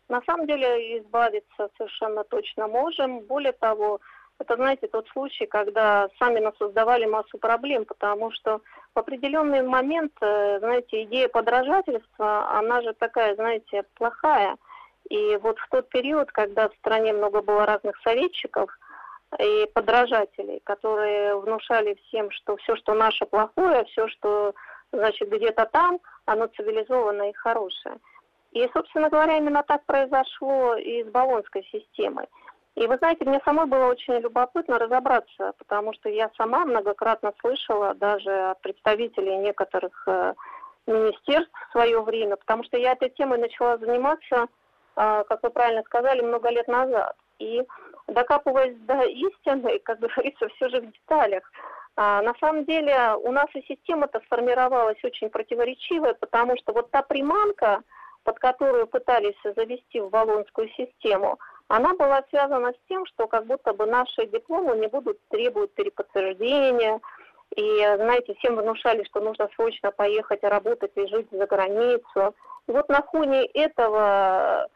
На 0.10 0.22
самом 0.22 0.48
деле 0.48 1.00
избавиться 1.00 1.70
совершенно 1.78 2.24
точно 2.24 2.68
можем. 2.68 3.20
Более 3.22 3.52
того, 3.52 4.00
это, 4.40 4.56
знаете, 4.56 4.88
тот 4.88 5.08
случай, 5.10 5.46
когда 5.48 6.10
сами 6.20 6.40
нас 6.40 6.56
создавали 6.58 7.06
массу 7.06 7.38
проблем, 7.38 7.86
потому 7.86 8.32
что 8.32 8.62
в 8.94 9.00
определенный 9.00 9.64
момент, 9.64 10.14
э, 10.22 10.60
знаете, 10.60 11.04
идея 11.04 11.28
подражательства, 11.28 12.50
она 12.52 12.82
же 12.82 12.94
такая, 12.94 13.36
знаете, 13.36 13.84
плохая. 13.96 14.58
И 15.10 15.38
вот 15.38 15.58
в 15.60 15.70
тот 15.70 15.90
период, 15.90 16.32
когда 16.32 16.70
в 16.70 16.76
стране 16.76 17.14
много 17.14 17.42
было 17.42 17.66
разных 17.66 17.98
советчиков 18.02 18.70
и 19.40 19.70
подражателей, 19.74 20.62
которые 20.64 21.38
внушали 21.40 21.98
всем, 22.08 22.32
что 22.32 22.58
все, 22.58 22.76
что 22.76 22.94
наше 22.94 23.26
плохое, 23.26 23.86
все, 23.86 24.08
что 24.10 24.54
значит 24.92 25.30
где-то 25.30 25.66
там, 25.66 26.00
оно 26.26 26.48
цивилизованное 26.48 27.32
и 27.32 27.34
хорошее. 27.34 27.98
И, 28.52 28.68
собственно 28.74 29.10
говоря, 29.10 29.38
именно 29.38 29.64
так 29.64 29.86
произошло 29.86 30.76
и 30.76 31.04
с 31.04 31.08
баллонской 31.08 31.64
системой. 31.72 32.28
И 32.76 32.86
вы 32.86 32.98
знаете, 32.98 33.26
мне 33.26 33.42
самой 33.44 33.66
было 33.66 33.88
очень 33.88 34.14
любопытно 34.20 34.78
разобраться, 34.78 35.54
потому 35.58 35.94
что 35.94 36.10
я 36.10 36.30
сама 36.38 36.64
многократно 36.64 37.34
слышала 37.42 37.96
даже 37.96 38.52
от 38.52 38.62
представителей 38.62 39.36
некоторых 39.38 40.04
э, 40.08 40.34
министерств 40.86 41.52
в 41.68 41.72
свое 41.72 42.02
время, 42.02 42.36
потому 42.36 42.64
что 42.64 42.78
я 42.78 42.92
этой 42.92 43.10
темой 43.10 43.40
начала 43.40 43.78
заниматься 43.80 44.48
как 44.98 45.44
вы 45.44 45.52
правильно 45.52 45.84
сказали, 45.84 46.22
много 46.22 46.50
лет 46.50 46.68
назад. 46.68 47.16
И 47.40 47.64
докапываясь 48.08 48.78
до 48.80 49.04
истины, 49.04 49.80
как 49.80 50.00
говорится, 50.00 50.48
все 50.50 50.70
же 50.70 50.82
в 50.82 50.92
деталях. 50.92 51.44
А, 51.96 52.22
на 52.22 52.34
самом 52.40 52.66
деле 52.66 53.16
у 53.24 53.32
нас 53.32 53.48
и 53.56 53.62
система-то 53.68 54.22
сформировалась 54.26 55.04
очень 55.04 55.30
противоречивая, 55.30 56.14
потому 56.14 56.56
что 56.58 56.74
вот 56.74 56.92
та 56.92 57.02
приманка, 57.02 57.82
под 58.24 58.40
которую 58.40 58.88
пытались 58.88 59.38
завести 59.44 60.00
в 60.00 60.10
Волонскую 60.10 60.70
систему, 60.70 61.40
она 61.68 61.96
была 61.96 62.24
связана 62.30 62.72
с 62.72 62.88
тем, 62.88 63.06
что 63.06 63.28
как 63.28 63.46
будто 63.46 63.74
бы 63.74 63.86
наши 63.86 64.26
дипломы 64.28 64.78
не 64.78 64.88
будут 64.88 65.20
требовать 65.30 65.74
переподтверждения, 65.74 67.00
и, 67.56 67.80
знаете, 67.96 68.36
всем 68.36 68.56
внушали, 68.56 69.04
что 69.06 69.22
нужно 69.22 69.50
срочно 69.56 69.92
поехать 69.92 70.44
работать 70.44 70.92
и 70.96 71.08
жить 71.08 71.28
за 71.32 71.48
границу. 71.48 72.36
И 72.68 72.72
вот 72.72 72.90
на 72.90 73.02
фоне 73.02 73.46
этого 73.46 74.00
а, 74.00 74.68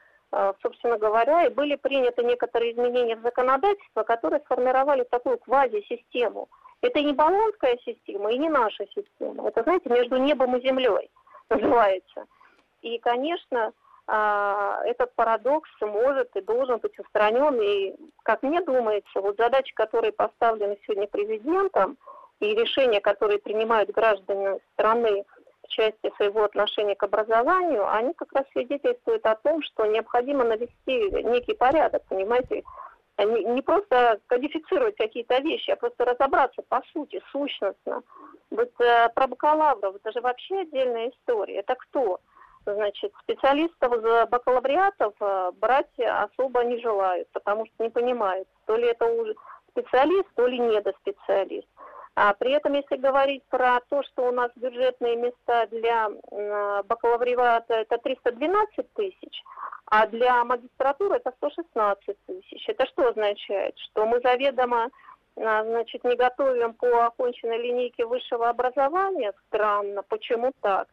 собственно 0.61 0.97
говоря, 0.97 1.45
и 1.45 1.49
были 1.49 1.75
приняты 1.75 2.23
некоторые 2.23 2.71
изменения 2.71 3.15
в 3.15 3.21
законодательство, 3.21 4.03
которые 4.03 4.41
сформировали 4.41 5.03
такую 5.03 5.37
квазисистему. 5.39 6.47
Это 6.81 7.01
не 7.01 7.13
баллонская 7.13 7.77
система 7.85 8.31
и 8.31 8.37
не 8.37 8.49
наша 8.49 8.85
система. 8.95 9.47
Это, 9.47 9.63
знаете, 9.63 9.89
между 9.89 10.17
небом 10.17 10.55
и 10.55 10.61
землей 10.61 11.11
называется. 11.49 12.25
И, 12.81 12.97
конечно, 12.99 13.73
а, 14.07 14.81
этот 14.85 15.13
парадокс 15.15 15.69
может 15.81 16.35
и 16.35 16.41
должен 16.41 16.79
быть 16.79 16.97
устранен. 16.97 17.61
И, 17.61 17.95
как 18.23 18.41
мне 18.41 18.61
думается, 18.61 19.21
вот 19.21 19.37
задачи, 19.37 19.73
которые 19.75 20.11
поставлены 20.11 20.77
сегодня 20.83 21.07
президентом, 21.07 21.97
и 22.41 22.55
решения, 22.55 22.99
которые 22.99 23.39
принимают 23.39 23.91
граждане 23.91 24.57
страны 24.73 25.23
части 25.71 26.11
своего 26.15 26.43
отношения 26.43 26.95
к 26.95 27.03
образованию, 27.03 27.91
они 27.91 28.13
как 28.13 28.31
раз 28.33 28.45
свидетельствуют 28.51 29.25
о 29.25 29.35
том, 29.35 29.61
что 29.63 29.85
необходимо 29.85 30.43
навести 30.43 31.11
некий 31.23 31.53
порядок, 31.53 32.03
понимаете, 32.07 32.63
не, 33.17 33.61
просто 33.61 34.19
кодифицировать 34.27 34.95
какие-то 34.95 35.39
вещи, 35.39 35.71
а 35.71 35.75
просто 35.75 36.05
разобраться 36.05 36.61
по 36.67 36.81
сути, 36.91 37.21
сущностно. 37.31 38.03
Вот 38.49 38.71
э, 38.79 39.09
про 39.09 39.27
бакалавров, 39.27 39.95
это 39.95 40.11
же 40.11 40.21
вообще 40.21 40.61
отдельная 40.61 41.09
история. 41.09 41.59
Это 41.59 41.75
кто? 41.75 42.19
Значит, 42.65 43.11
специалистов 43.23 44.01
за 44.01 44.27
бакалавриатов 44.27 45.13
э, 45.19 45.51
брать 45.59 45.99
особо 45.99 46.63
не 46.63 46.79
желают, 46.79 47.27
потому 47.31 47.65
что 47.65 47.83
не 47.83 47.89
понимают, 47.89 48.47
то 48.65 48.75
ли 48.75 48.87
это 48.87 49.05
уже 49.05 49.35
специалист, 49.71 50.27
то 50.35 50.47
ли 50.47 50.59
недоспециалист. 50.59 51.67
А 52.15 52.33
при 52.33 52.51
этом, 52.51 52.73
если 52.73 52.97
говорить 52.97 53.43
про 53.49 53.79
то, 53.89 54.03
что 54.03 54.27
у 54.27 54.31
нас 54.31 54.51
бюджетные 54.55 55.15
места 55.15 55.67
для 55.67 56.09
бакалавриата 56.83 57.73
это 57.73 57.97
312 57.97 58.93
тысяч, 58.93 59.43
а 59.85 60.07
для 60.07 60.43
магистратуры 60.43 61.15
это 61.15 61.31
116 61.37 62.17
тысяч. 62.25 62.69
Это 62.69 62.85
что 62.87 63.07
означает? 63.07 63.77
Что 63.77 64.05
мы 64.05 64.19
заведомо 64.21 64.89
а, 65.37 65.63
значит, 65.63 66.03
не 66.03 66.15
готовим 66.17 66.73
по 66.73 67.05
оконченной 67.05 67.57
линейке 67.57 68.05
высшего 68.05 68.49
образования? 68.49 69.31
Странно. 69.47 70.03
Почему 70.03 70.51
так? 70.59 70.89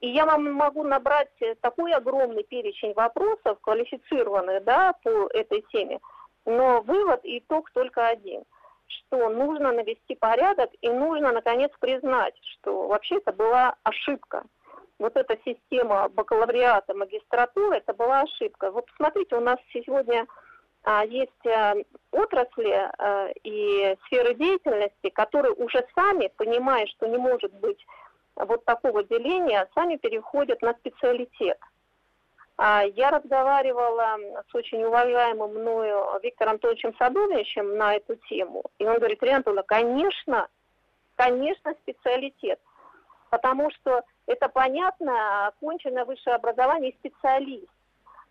И 0.00 0.08
я 0.08 0.24
вам 0.24 0.52
могу 0.52 0.84
набрать 0.84 1.30
такой 1.60 1.92
огромный 1.92 2.44
перечень 2.44 2.94
вопросов, 2.94 3.58
квалифицированных 3.60 4.62
да, 4.64 4.94
по 5.02 5.28
этой 5.34 5.62
теме, 5.72 5.98
но 6.46 6.80
вывод 6.82 7.24
и 7.24 7.38
итог 7.38 7.70
только 7.72 8.06
один– 8.06 8.44
что 8.90 9.28
нужно 9.28 9.72
навести 9.72 10.14
порядок 10.14 10.70
и 10.80 10.88
нужно, 10.88 11.32
наконец, 11.32 11.70
признать, 11.80 12.34
что 12.42 12.88
вообще 12.88 13.16
это 13.16 13.32
была 13.32 13.74
ошибка. 13.82 14.44
вот 14.98 15.16
эта 15.16 15.38
система 15.44 16.08
бакалавриата, 16.10 16.94
магистратуры, 16.94 17.78
это 17.78 17.94
была 17.94 18.22
ошибка. 18.22 18.70
Вот 18.70 18.86
посмотрите, 18.86 19.36
у 19.36 19.40
нас 19.40 19.58
сегодня 19.72 20.26
а, 20.84 21.04
есть 21.04 21.46
а, 21.46 21.74
отрасли 22.10 22.90
а, 22.98 23.28
и 23.44 23.96
сферы 24.06 24.34
деятельности, 24.34 25.10
которые 25.10 25.54
уже 25.54 25.86
сами, 25.94 26.30
понимая, 26.36 26.86
что 26.86 27.06
не 27.06 27.18
может 27.18 27.52
быть 27.54 27.84
вот 28.36 28.64
такого 28.64 29.02
деления, 29.04 29.68
сами 29.74 29.96
переходят 29.96 30.62
на 30.62 30.74
специалитет. 30.74 31.58
А, 32.62 32.82
я 32.94 33.10
разговаривала 33.10 34.18
с 34.50 34.54
очень 34.54 34.84
уважаемым 34.84 35.54
мною 35.54 36.04
Виктором 36.22 36.50
Анатольевичем 36.50 36.94
Садовичем 36.98 37.78
на 37.78 37.94
эту 37.94 38.16
тему, 38.28 38.64
и 38.78 38.86
он 38.86 38.98
говорит, 38.98 39.22
Риантула, 39.22 39.62
конечно, 39.62 40.46
конечно, 41.16 41.72
специалитет, 41.80 42.60
потому 43.30 43.70
что 43.70 44.02
это 44.26 44.50
понятно, 44.50 45.46
оконченное 45.46 46.04
высшее 46.04 46.36
образование 46.36 46.90
и 46.90 46.98
специалист. 46.98 47.72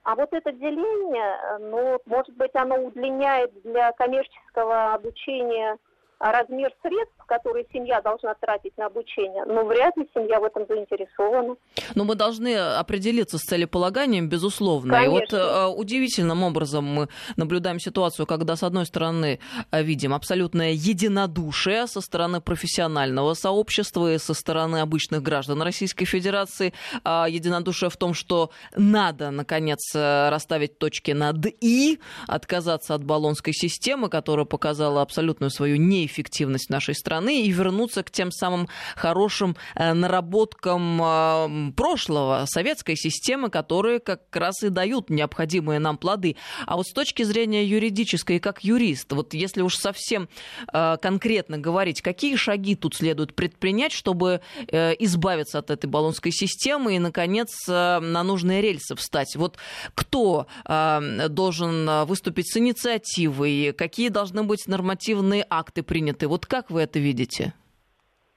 А 0.03 0.13
вот 0.13 0.31
это 0.31 0.51
деление, 0.51 1.57
ну, 1.61 1.99
может 2.05 2.35
быть, 2.35 2.53
оно 2.53 2.75
удлиняет 2.75 3.51
для 3.63 3.91
коммерческого 3.93 4.93
обучения 4.93 5.79
размер 6.19 6.71
средств, 6.81 7.15
которые 7.25 7.65
семья 7.71 8.01
должна 8.01 8.33
тратить 8.35 8.77
на 8.77 8.87
обучение, 8.87 9.45
но 9.45 9.63
вряд 9.65 9.95
ли 9.95 10.07
семья 10.13 10.39
в 10.39 10.43
этом 10.43 10.65
заинтересована. 10.67 11.55
Но 11.95 12.03
мы 12.03 12.15
должны 12.15 12.55
определиться 12.55 13.37
с 13.37 13.41
целеполаганием, 13.41 14.27
безусловно. 14.27 14.93
Конечно. 14.93 15.11
И 15.11 15.19
вот 15.19 15.33
э, 15.33 15.67
удивительным 15.67 16.43
образом 16.43 16.83
мы 16.83 17.07
наблюдаем 17.37 17.79
ситуацию, 17.79 18.25
когда, 18.25 18.57
с 18.57 18.63
одной 18.63 18.85
стороны, 18.85 19.39
э, 19.71 19.81
видим 19.81 20.13
абсолютное 20.13 20.71
единодушие 20.71 21.87
со 21.87 22.01
стороны 22.01 22.41
профессионального 22.41 23.33
сообщества 23.33 24.13
и 24.13 24.17
со 24.17 24.33
стороны 24.33 24.81
обычных 24.81 25.23
граждан 25.23 25.61
Российской 25.61 26.05
Федерации, 26.05 26.73
э, 27.05 27.25
единодушие 27.29 27.89
в 27.89 27.95
том, 27.95 28.13
что 28.13 28.49
надо, 28.75 29.31
наконец, 29.31 29.79
э, 29.95 30.29
расставить 30.29 30.77
точки 30.79 31.11
над 31.11 31.45
«и», 31.61 31.99
отказаться 32.27 32.93
от 32.93 33.05
баллонской 33.05 33.53
системы, 33.53 34.09
которая 34.09 34.45
показала 34.45 35.01
абсолютную 35.01 35.49
свою 35.49 35.77
неэффективность 35.77 36.08
эффективность 36.09 36.69
нашей 36.69 36.95
страны 36.95 37.43
и 37.43 37.51
вернуться 37.51 38.03
к 38.03 38.11
тем 38.11 38.31
самым 38.31 38.67
хорошим 38.95 39.55
э, 39.75 39.93
наработкам 39.93 41.01
э, 41.01 41.71
прошлого, 41.75 42.45
советской 42.47 42.95
системы, 42.95 43.49
которые 43.49 43.99
как 43.99 44.21
раз 44.33 44.63
и 44.63 44.69
дают 44.69 45.09
необходимые 45.09 45.79
нам 45.79 45.97
плоды. 45.97 46.35
А 46.65 46.75
вот 46.75 46.87
с 46.87 46.93
точки 46.93 47.23
зрения 47.23 47.63
юридической, 47.65 48.39
как 48.39 48.63
юрист, 48.63 49.11
вот 49.11 49.33
если 49.33 49.61
уж 49.61 49.75
совсем 49.75 50.27
э, 50.73 50.97
конкретно 51.01 51.57
говорить, 51.57 52.01
какие 52.01 52.35
шаги 52.35 52.75
тут 52.75 52.95
следует 52.95 53.35
предпринять, 53.35 53.91
чтобы 53.91 54.41
избавиться 54.67 55.59
от 55.59 55.69
этой 55.69 55.87
баллонской 55.87 56.31
системы 56.31 56.95
и, 56.95 56.99
наконец, 56.99 57.49
на 57.67 58.23
нужные 58.23 58.61
рельсы 58.61 58.95
встать? 58.95 59.35
Вот 59.35 59.57
кто 59.93 60.47
должен 60.65 62.05
выступить 62.05 62.51
с 62.51 62.57
инициативой, 62.57 63.73
какие 63.73 64.09
должны 64.09 64.43
быть 64.43 64.67
нормативные 64.67 65.45
акты 65.49 65.83
приняты. 65.99 66.27
Вот 66.27 66.45
как 66.45 66.69
вы 66.69 66.81
это 66.81 66.99
видите? 66.99 67.53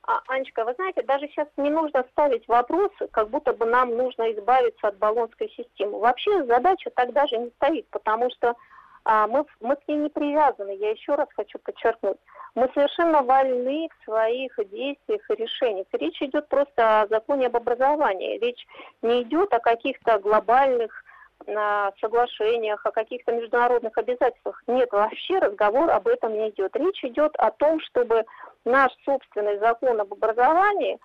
А, 0.02 0.20
Анечка, 0.28 0.64
вы 0.64 0.74
знаете, 0.74 1.02
даже 1.02 1.28
сейчас 1.28 1.46
не 1.56 1.70
нужно 1.70 2.04
ставить 2.10 2.46
вопрос, 2.48 2.90
как 3.12 3.30
будто 3.30 3.52
бы 3.52 3.66
нам 3.66 3.96
нужно 3.96 4.32
избавиться 4.32 4.88
от 4.88 4.98
баллонской 4.98 5.48
системы. 5.50 6.00
Вообще 6.00 6.44
задача 6.44 6.90
так 6.90 7.12
даже 7.12 7.38
не 7.38 7.50
стоит, 7.50 7.86
потому 7.90 8.30
что 8.30 8.56
а, 9.04 9.28
мы, 9.28 9.44
мы 9.60 9.76
к 9.76 9.86
ней 9.86 9.96
не 9.96 10.08
привязаны. 10.08 10.76
Я 10.76 10.90
еще 10.90 11.14
раз 11.14 11.28
хочу 11.36 11.58
подчеркнуть. 11.60 12.18
Мы 12.56 12.68
совершенно 12.74 13.22
вольны 13.22 13.88
в 13.88 14.04
своих 14.04 14.52
действиях 14.70 15.30
и 15.30 15.34
решениях. 15.34 15.86
Речь 15.92 16.20
идет 16.20 16.48
просто 16.48 17.02
о 17.02 17.06
законе 17.06 17.46
об 17.46 17.56
образовании. 17.56 18.38
Речь 18.38 18.66
не 19.02 19.22
идет 19.22 19.54
о 19.54 19.60
каких-то 19.60 20.18
глобальных 20.18 21.01
на 21.46 21.92
соглашениях, 22.00 22.84
о 22.84 22.90
каких-то 22.90 23.32
международных 23.32 23.96
обязательствах. 23.96 24.62
Нет, 24.66 24.90
вообще 24.92 25.38
разговор 25.38 25.90
об 25.90 26.08
этом 26.08 26.34
не 26.34 26.50
идет. 26.50 26.74
Речь 26.76 27.04
идет 27.04 27.34
о 27.36 27.50
том, 27.50 27.80
чтобы 27.80 28.24
наш 28.64 28.92
собственный 29.04 29.58
закон 29.58 30.00
об 30.00 30.12
образовании, 30.12 30.98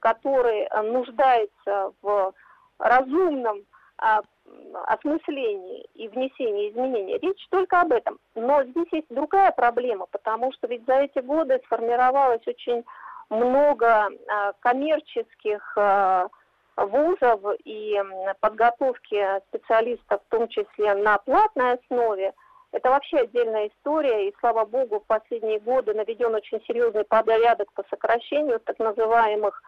который 0.00 0.68
нуждается 0.82 1.92
в 2.02 2.32
разумном 2.78 3.64
а, 3.98 4.22
осмыслении 4.86 5.86
и 5.94 6.08
внесении 6.08 6.70
изменений. 6.70 7.18
Речь 7.18 7.46
только 7.50 7.80
об 7.80 7.92
этом. 7.92 8.18
Но 8.34 8.64
здесь 8.64 8.88
есть 8.90 9.06
другая 9.10 9.52
проблема, 9.52 10.06
потому 10.06 10.52
что 10.52 10.66
ведь 10.66 10.84
за 10.86 10.94
эти 10.94 11.20
годы 11.20 11.60
сформировалось 11.66 12.46
очень 12.46 12.84
много 13.30 14.08
а, 14.28 14.52
коммерческих 14.60 15.76
а, 15.76 16.28
вузов 16.76 17.40
и 17.64 18.00
подготовки 18.40 19.40
специалистов, 19.48 20.20
в 20.22 20.30
том 20.30 20.48
числе 20.48 20.94
на 20.94 21.18
платной 21.18 21.74
основе, 21.74 22.32
это 22.72 22.88
вообще 22.88 23.18
отдельная 23.18 23.68
история, 23.68 24.28
и 24.28 24.34
слава 24.40 24.64
богу, 24.64 25.00
в 25.00 25.04
последние 25.04 25.60
годы 25.60 25.92
наведен 25.92 26.34
очень 26.34 26.62
серьезный 26.66 27.04
порядок 27.04 27.70
по 27.74 27.84
сокращению 27.90 28.60
так 28.60 28.78
называемых 28.78 29.62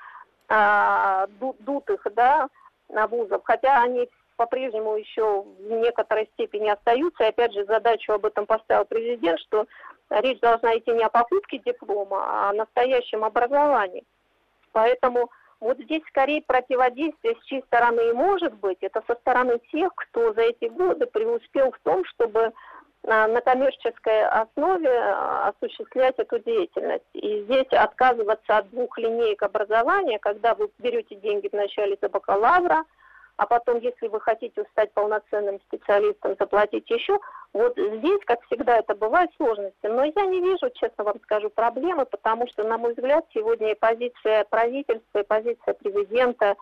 а, 0.48 1.26
дутых 1.60 2.06
да, 2.14 2.48
вузов, 2.88 3.42
хотя 3.44 3.82
они 3.82 4.08
по-прежнему 4.36 4.96
еще 4.96 5.42
в 5.42 5.70
некоторой 5.70 6.28
степени 6.34 6.68
остаются. 6.68 7.24
И 7.24 7.28
опять 7.28 7.52
же, 7.52 7.64
задачу 7.66 8.12
об 8.12 8.26
этом 8.26 8.46
поставил 8.46 8.84
президент, 8.84 9.38
что 9.40 9.66
речь 10.10 10.40
должна 10.40 10.76
идти 10.76 10.90
не 10.92 11.04
о 11.04 11.10
покупке 11.10 11.58
диплома, 11.58 12.24
а 12.26 12.50
о 12.50 12.52
настоящем 12.54 13.24
образовании. 13.24 14.04
Поэтому 14.72 15.30
вот 15.64 15.78
здесь 15.78 16.02
скорее 16.08 16.42
противодействие 16.42 17.36
с 17.40 17.44
чьей 17.46 17.62
стороны 17.62 18.10
и 18.10 18.12
может 18.12 18.52
быть, 18.54 18.78
это 18.82 19.02
со 19.06 19.14
стороны 19.14 19.58
тех, 19.72 19.92
кто 19.94 20.34
за 20.34 20.42
эти 20.42 20.66
годы 20.66 21.06
преуспел 21.06 21.72
в 21.72 21.78
том, 21.82 22.04
чтобы 22.04 22.52
а, 23.06 23.26
на 23.28 23.40
коммерческой 23.40 24.26
основе 24.26 24.90
а, 24.90 25.48
осуществлять 25.48 26.16
эту 26.18 26.38
деятельность. 26.38 27.04
И 27.14 27.44
здесь 27.44 27.66
отказываться 27.70 28.58
от 28.58 28.70
двух 28.70 28.98
линеек 28.98 29.42
образования, 29.42 30.18
когда 30.18 30.54
вы 30.54 30.68
берете 30.78 31.14
деньги 31.16 31.48
вначале 31.50 31.96
за 32.00 32.10
бакалавра, 32.10 32.84
а 33.36 33.46
потом, 33.46 33.78
если 33.78 34.08
вы 34.08 34.20
хотите 34.20 34.64
стать 34.72 34.92
полноценным 34.92 35.60
специалистом, 35.62 36.36
заплатить 36.38 36.88
еще. 36.88 37.18
Вот 37.52 37.76
здесь, 37.76 38.20
как 38.26 38.42
всегда, 38.44 38.78
это 38.78 38.94
бывает 38.94 39.30
сложности. 39.36 39.86
Но 39.86 40.04
я 40.04 40.26
не 40.26 40.40
вижу, 40.40 40.70
честно 40.74 41.04
вам 41.04 41.20
скажу, 41.22 41.50
проблемы, 41.50 42.06
потому 42.06 42.46
что, 42.48 42.64
на 42.64 42.78
мой 42.78 42.94
взгляд, 42.94 43.24
сегодня 43.34 43.72
и 43.72 43.78
позиция 43.78 44.44
правительства, 44.44 45.18
и 45.18 45.26
позиция 45.26 45.74
президента 45.74 46.56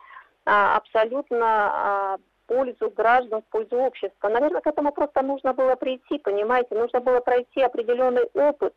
а, 0.47 0.77
абсолютно 0.77 1.37
а, 1.45 2.19
пользу 2.47 2.91
граждан, 2.91 3.43
в 3.43 3.47
пользу 3.47 3.77
общества. 3.77 4.29
Наверное, 4.29 4.61
к 4.61 4.67
этому 4.67 4.93
просто 4.93 5.23
нужно 5.23 5.53
было 5.53 5.77
прийти, 5.77 6.19
понимаете, 6.19 6.75
нужно 6.75 7.01
было 7.01 7.21
пройти 7.21 7.61
определенный 7.61 8.29
опыт, 8.35 8.75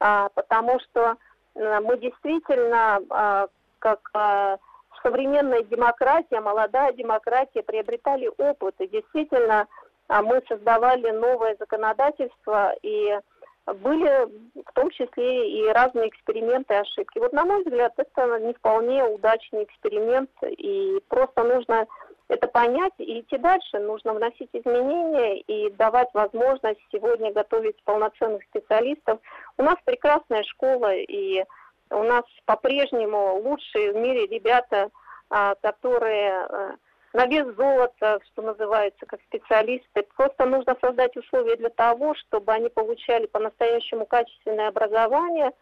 а, 0.00 0.28
потому 0.34 0.80
что 0.80 1.16
а, 1.54 1.80
мы 1.80 1.98
действительно, 1.98 3.00
а, 3.10 3.46
как 3.78 4.00
а, 4.14 4.58
современная 5.02 5.62
демократия, 5.62 6.40
молодая 6.40 6.92
демократия 6.92 7.62
приобретали 7.62 8.30
опыт, 8.38 8.74
и 8.80 8.88
действительно 8.88 9.66
а, 10.08 10.22
мы 10.22 10.42
создавали 10.48 11.10
новое 11.10 11.56
законодательство, 11.58 12.74
и 12.82 13.18
были 13.66 14.28
в 14.60 14.72
том 14.74 14.90
числе 14.90 15.48
и 15.50 15.68
разные 15.68 16.08
эксперименты 16.08 16.74
и 16.74 16.78
ошибки. 16.78 17.18
Вот 17.18 17.32
на 17.32 17.44
мой 17.44 17.62
взгляд, 17.62 17.92
это 17.96 18.38
не 18.40 18.54
вполне 18.54 19.04
удачный 19.04 19.64
эксперимент, 19.64 20.30
и 20.42 21.00
просто 21.08 21.44
нужно 21.44 21.86
это 22.28 22.48
понять 22.48 22.94
и 22.98 23.20
идти 23.20 23.36
дальше. 23.38 23.78
Нужно 23.78 24.14
вносить 24.14 24.48
изменения 24.52 25.40
и 25.40 25.70
давать 25.70 26.08
возможность 26.14 26.80
сегодня 26.90 27.32
готовить 27.32 27.82
полноценных 27.84 28.42
специалистов. 28.44 29.20
У 29.58 29.62
нас 29.62 29.76
прекрасная 29.84 30.42
школа, 30.44 30.94
и 30.94 31.44
у 31.92 32.02
нас 32.02 32.24
по-прежнему 32.44 33.40
лучшие 33.40 33.92
в 33.92 33.96
мире 33.96 34.26
ребята, 34.26 34.90
а, 35.30 35.54
которые 35.56 36.46
э, 36.48 36.72
на 37.12 37.26
вес 37.26 37.46
золота, 37.56 38.20
что 38.26 38.42
называется, 38.42 39.06
как 39.06 39.20
специалисты. 39.22 40.02
Просто 40.16 40.46
нужно 40.46 40.76
создать 40.80 41.16
условия 41.16 41.56
для 41.56 41.70
того, 41.70 42.14
чтобы 42.14 42.52
они 42.52 42.68
получали 42.68 43.26
по-настоящему 43.26 44.06
качественное 44.06 44.68
образование, 44.68 45.52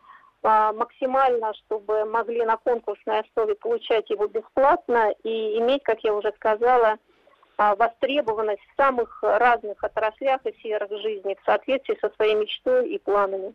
а, 0.43 0.73
максимально, 0.73 1.53
чтобы 1.55 2.05
могли 2.05 2.45
на 2.45 2.57
конкурсной 2.57 3.21
основе 3.21 3.55
получать 3.55 4.09
его 4.11 4.27
бесплатно 4.27 5.13
и 5.23 5.59
иметь, 5.59 5.83
как 5.83 6.03
я 6.03 6.15
уже 6.15 6.33
сказала, 6.37 6.97
а, 7.59 7.75
востребованность 7.75 8.63
в 8.73 8.77
самых 8.81 9.23
разных 9.23 9.85
отраслях 9.85 10.41
и 10.47 10.53
сферах 10.61 10.91
жизни 11.03 11.37
в 11.39 11.45
соответствии 11.45 11.99
со 12.01 12.11
своей 12.15 12.35
мечтой 12.35 12.89
и 12.89 12.99
планами. 12.99 13.55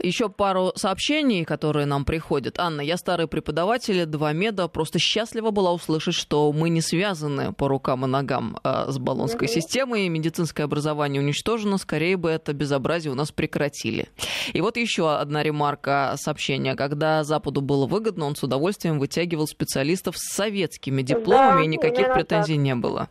Еще 0.00 0.28
пару 0.28 0.72
сообщений, 0.76 1.44
которые 1.44 1.86
нам 1.86 2.04
приходят. 2.04 2.58
Анна, 2.58 2.80
я 2.80 2.96
старый 2.96 3.26
преподаватель, 3.26 4.06
два 4.06 4.32
меда. 4.32 4.68
Просто 4.68 4.98
счастлива 4.98 5.50
была 5.50 5.72
услышать, 5.72 6.14
что 6.14 6.52
мы 6.52 6.68
не 6.68 6.80
связаны 6.80 7.52
по 7.52 7.68
рукам 7.68 8.04
и 8.04 8.08
ногам 8.08 8.58
э, 8.62 8.86
с 8.88 8.98
баллонской 8.98 9.48
mm-hmm. 9.48 9.52
системой. 9.52 10.08
Медицинское 10.08 10.64
образование 10.64 11.20
уничтожено. 11.20 11.78
Скорее 11.78 12.16
бы 12.16 12.30
это 12.30 12.52
безобразие 12.52 13.12
у 13.12 13.16
нас 13.16 13.32
прекратили. 13.32 14.08
И 14.52 14.60
вот 14.60 14.76
еще 14.76 15.12
одна 15.16 15.42
ремарка 15.42 16.14
сообщения. 16.16 16.74
Когда 16.74 17.24
Западу 17.24 17.60
было 17.60 17.86
выгодно, 17.86 18.26
он 18.26 18.36
с 18.36 18.42
удовольствием 18.42 18.98
вытягивал 18.98 19.46
специалистов 19.46 20.16
с 20.16 20.32
советскими 20.34 21.02
дипломами, 21.02 21.58
да, 21.58 21.64
и 21.64 21.66
никаких 21.66 22.12
претензий 22.12 22.54
так. 22.54 22.62
не 22.62 22.74
было. 22.74 23.08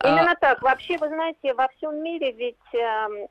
А, 0.00 0.08
Именно 0.08 0.36
так. 0.40 0.62
Вообще, 0.62 0.96
вы 0.98 1.08
знаете, 1.08 1.54
во 1.54 1.66
всем 1.68 2.02
мире 2.02 2.30
ведь 2.30 2.56
э, 2.72 2.78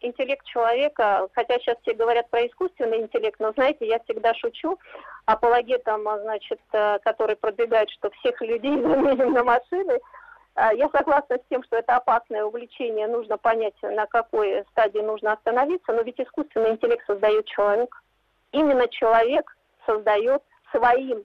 интеллект 0.02 0.46
человека, 0.46 1.30
хотя 1.34 1.60
сейчас 1.60 1.78
все 1.82 1.94
говорят 1.94 2.30
про 2.30 2.46
искусственный 2.46 3.02
интеллект, 3.02 3.40
но 3.40 3.54
знаете, 3.54 3.88
я 3.88 4.00
всегда 4.00 4.34
шучу 4.34 4.78
апологетом, 5.26 6.02
значит, 6.02 6.60
э, 6.74 7.00
который 7.00 7.38
продвигает, 7.38 7.90
что 7.92 8.10
всех 8.10 8.42
людей 8.42 8.72
заменим 8.82 9.32
на 9.32 9.46
машины. 9.46 10.00
Э, 10.56 10.72
я 10.76 10.90
согласна 10.90 11.38
с 11.38 11.50
тем, 11.50 11.64
что 11.64 11.78
это 11.78 11.96
опасное 11.96 12.44
увлечение, 12.44 13.08
нужно 13.08 13.38
понять, 13.38 13.82
на 13.82 14.06
какой 14.06 14.66
стадии 14.72 15.00
нужно 15.00 15.34
остановиться, 15.34 15.94
но 15.94 16.02
ведь 16.02 16.20
искусственный 16.20 16.72
интеллект 16.72 17.06
создает 17.08 17.46
человек. 17.46 17.96
Именно 18.52 18.90
человек 18.90 19.56
создает 19.86 20.44
своим 20.72 21.24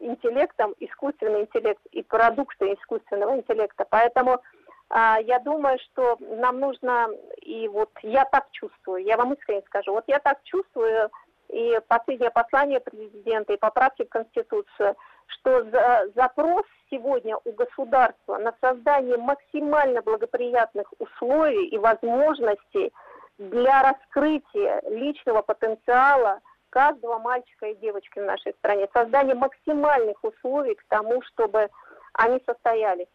интеллектом 0.00 0.74
искусственный 0.80 1.42
интеллект 1.42 1.80
и 1.92 2.02
продукты 2.02 2.74
искусственного 2.74 3.36
интеллекта. 3.36 3.86
Поэтому 3.88 4.32
а, 4.32 4.40
я 4.90 5.40
думаю, 5.40 5.78
что 5.80 6.16
нам 6.20 6.60
нужно, 6.60 7.08
и 7.42 7.68
вот 7.68 7.90
я 8.02 8.24
так 8.24 8.46
чувствую, 8.52 9.04
я 9.04 9.16
вам 9.16 9.34
искренне 9.34 9.62
скажу, 9.66 9.92
вот 9.92 10.04
я 10.06 10.18
так 10.20 10.42
чувствую, 10.44 11.10
и 11.48 11.78
последнее 11.88 12.30
послание 12.30 12.80
президента, 12.80 13.52
и 13.52 13.58
поправки 13.58 14.04
в 14.04 14.08
Конституцию, 14.08 14.96
что 15.26 15.64
за, 15.64 16.10
запрос 16.14 16.64
сегодня 16.90 17.36
у 17.44 17.52
государства 17.52 18.38
на 18.38 18.54
создание 18.60 19.16
максимально 19.16 20.02
благоприятных 20.02 20.92
условий 20.98 21.66
и 21.68 21.78
возможностей 21.78 22.92
для 23.38 23.82
раскрытия 23.82 24.82
личного 24.88 25.42
потенциала 25.42 26.40
каждого 26.70 27.18
мальчика 27.18 27.66
и 27.66 27.76
девочки 27.76 28.18
в 28.18 28.24
нашей 28.24 28.52
стране, 28.54 28.88
создание 28.92 29.34
максимальных 29.34 30.22
условий 30.22 30.74
к 30.74 30.84
тому, 30.88 31.22
чтобы 31.22 31.68
они 32.14 32.40
состоялись 32.46 33.08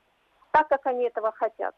так, 0.52 0.68
как 0.68 0.86
они 0.88 1.06
этого 1.06 1.32
хотят. 1.32 1.76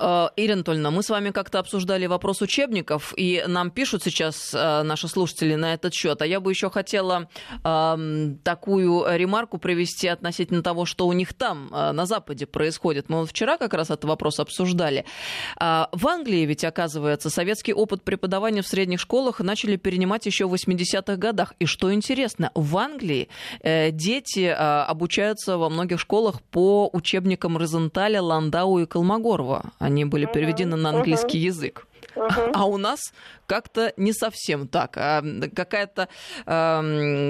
Э, 0.00 0.28
Ирина 0.36 0.56
Анатольевна, 0.66 0.90
мы 0.90 1.02
с 1.02 1.10
вами 1.10 1.30
как-то 1.30 1.58
обсуждали 1.58 2.06
вопрос 2.06 2.42
учебников, 2.42 3.12
и 3.16 3.44
нам 3.46 3.70
пишут 3.70 4.02
сейчас 4.02 4.54
э, 4.54 4.82
наши 4.82 5.08
слушатели 5.08 5.54
на 5.54 5.74
этот 5.74 5.94
счет. 5.94 6.22
А 6.22 6.26
я 6.26 6.40
бы 6.40 6.50
еще 6.50 6.70
хотела 6.70 7.28
э, 7.62 8.34
такую 8.42 9.04
ремарку 9.16 9.58
привести 9.58 10.08
относительно 10.08 10.62
того, 10.62 10.86
что 10.86 11.06
у 11.06 11.12
них 11.12 11.34
там, 11.34 11.70
э, 11.72 11.92
на 11.92 12.06
Западе, 12.06 12.46
происходит. 12.46 13.08
Мы 13.08 13.20
вот 13.20 13.30
вчера 13.30 13.58
как 13.58 13.74
раз 13.74 13.90
этот 13.90 14.04
вопрос 14.04 14.40
обсуждали. 14.40 15.04
В 15.58 16.08
Англии 16.08 16.44
ведь, 16.46 16.64
оказывается, 16.64 17.30
советский 17.30 17.74
опыт 17.74 18.02
преподавания 18.02 18.62
в 18.62 18.66
средних 18.66 19.00
школах 19.00 19.40
начали 19.40 19.76
перенимать 19.76 20.26
еще 20.26 20.46
в 20.46 20.54
80-х 20.54 21.16
годах. 21.16 21.54
И 21.58 21.66
что 21.66 21.92
интересно, 21.92 22.50
в 22.54 22.76
Англии 22.76 23.28
дети 23.62 24.46
обучаются 24.46 25.58
во 25.58 25.68
многих 25.68 26.00
школах 26.00 26.42
по 26.42 26.88
учебникам 26.92 27.56
Розенталя, 27.56 28.22
Ландау 28.22 28.78
и 28.78 28.86
Колмогорова 28.86 29.72
они 29.78 30.04
были 30.04 30.26
переведены 30.26 30.76
на 30.76 30.90
английский 30.90 31.38
язык. 31.38 31.86
А 32.54 32.66
у 32.66 32.76
нас 32.78 33.00
как-то 33.46 33.92
не 33.96 34.12
совсем 34.12 34.68
так. 34.68 34.96
А 34.96 35.22
какая-то 35.54 36.08
э, 36.46 36.80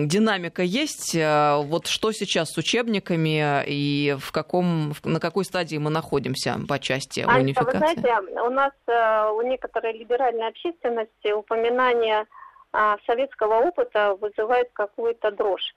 динамика 0.05 0.63
есть. 0.63 1.17
А 1.19 1.59
вот 1.59 1.87
что 1.87 2.13
сейчас 2.13 2.53
с 2.53 2.59
учебниками 2.59 3.65
и 3.67 4.17
в 4.19 4.33
каком, 4.33 4.95
на 5.05 5.21
какой 5.21 5.45
стадии 5.45 5.77
мы 5.77 5.91
находимся 5.91 6.57
по 6.69 6.79
части 6.79 7.25
а, 7.27 7.39
унификации? 7.39 7.79
Вы 7.79 7.79
знаете, 7.79 8.41
у 8.41 8.51
нас 8.51 8.73
э, 8.87 9.31
у 9.31 9.43
некоторой 9.43 9.93
либеральной 9.99 10.49
общественности 10.49 11.33
упоминание 11.33 12.25
э, 12.73 12.97
советского 13.07 13.67
опыта 13.67 14.17
вызывает 14.21 14.71
какую-то 14.73 15.31
дрожь. 15.33 15.75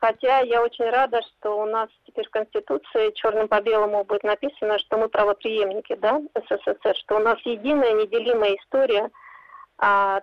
Хотя 0.00 0.40
я 0.40 0.62
очень 0.62 0.88
рада, 0.88 1.20
что 1.22 1.60
у 1.60 1.66
нас 1.66 1.88
теперь 2.06 2.26
в 2.26 2.30
Конституции 2.30 3.10
черным 3.16 3.48
по 3.48 3.60
белому 3.60 4.04
будет 4.04 4.22
написано, 4.22 4.78
что 4.78 4.96
мы 4.96 5.08
правоприемники 5.08 5.96
да, 5.96 6.20
СССР, 6.34 6.94
что 6.96 7.16
у 7.16 7.18
нас 7.18 7.38
единая 7.44 7.92
неделимая 7.94 8.54
история, 8.56 9.10
а, 9.78 10.22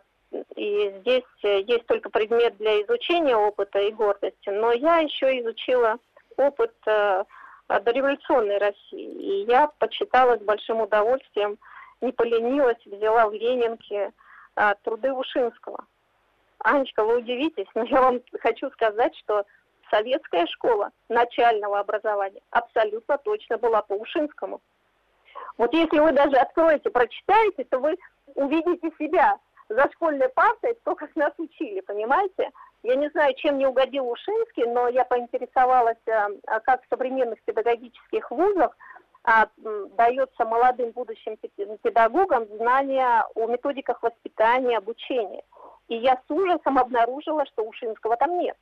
и 0.56 0.94
здесь 1.00 1.24
есть 1.42 1.86
только 1.88 2.10
предмет 2.10 2.58
для 2.58 2.82
изучения 2.84 3.36
опыта 3.36 3.80
и 3.80 3.92
гордости. 3.92 4.50
Но 4.50 4.72
я 4.72 5.00
еще 5.00 5.40
изучила 5.42 5.98
опыт 6.38 6.74
а, 6.88 7.26
дореволюционной 7.68 8.58
России, 8.58 9.12
и 9.12 9.46
я 9.46 9.68
почитала 9.80 10.38
с 10.38 10.42
большим 10.42 10.82
удовольствием, 10.82 11.58
не 12.00 12.14
поленилась, 12.14 12.80
взяла 12.86 13.28
в 13.28 13.34
Ленинке 13.34 14.14
а, 14.56 14.76
труды 14.84 15.12
Ушинского. 15.12 15.84
Анечка, 16.60 17.04
вы 17.04 17.18
удивитесь, 17.18 17.68
но 17.76 17.84
я 17.84 18.02
вам 18.02 18.22
хочу 18.40 18.70
сказать, 18.72 19.16
что 19.18 19.46
советская 19.90 20.46
школа 20.48 20.92
начального 21.10 21.80
образования 21.80 22.42
абсолютно 22.52 23.18
точно 23.18 23.58
была 23.58 23.82
по 23.82 23.94
Ушинскому. 23.94 24.62
Вот 25.58 25.74
если 25.74 26.00
вы 26.00 26.12
даже 26.12 26.36
откроете, 26.36 26.90
прочитаете, 26.90 27.64
то 27.66 27.80
вы 27.80 27.98
увидите 28.36 28.92
себя 29.00 29.38
за 29.70 29.90
школьной 29.94 30.30
партой, 30.30 30.78
то, 30.84 30.96
как 30.96 31.16
нас 31.16 31.34
учили, 31.38 31.80
понимаете? 31.82 32.52
Я 32.84 32.96
не 32.96 33.10
знаю, 33.10 33.34
чем 33.36 33.58
не 33.58 33.66
угодил 33.66 34.08
Ушинский, 34.08 34.66
но 34.66 34.88
я 34.88 35.06
поинтересовалась, 35.06 35.98
а, 36.08 36.30
а 36.46 36.60
как 36.60 36.84
в 36.84 36.88
современных 36.90 37.42
педагогических 37.42 38.30
вузах 38.30 38.78
а, 39.24 39.48
дается 39.58 40.46
молодым 40.46 40.92
будущим 40.92 41.36
педагогам 41.82 42.46
знания 42.58 43.26
о 43.34 43.48
методиках 43.48 44.04
воспитания, 44.04 44.78
обучения. 44.78 45.42
И 45.88 45.96
я 45.96 46.22
с 46.28 46.32
ужасом 46.32 46.78
обнаружила, 46.78 47.46
что 47.48 47.64
Ушинского 47.64 48.18
там 48.18 48.38
нет. 48.38 48.58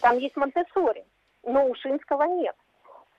Там 0.00 0.18
есть 0.18 0.36
Монтессори, 0.36 1.04
но 1.42 1.66
Ушинского 1.66 2.24
нет. 2.24 2.56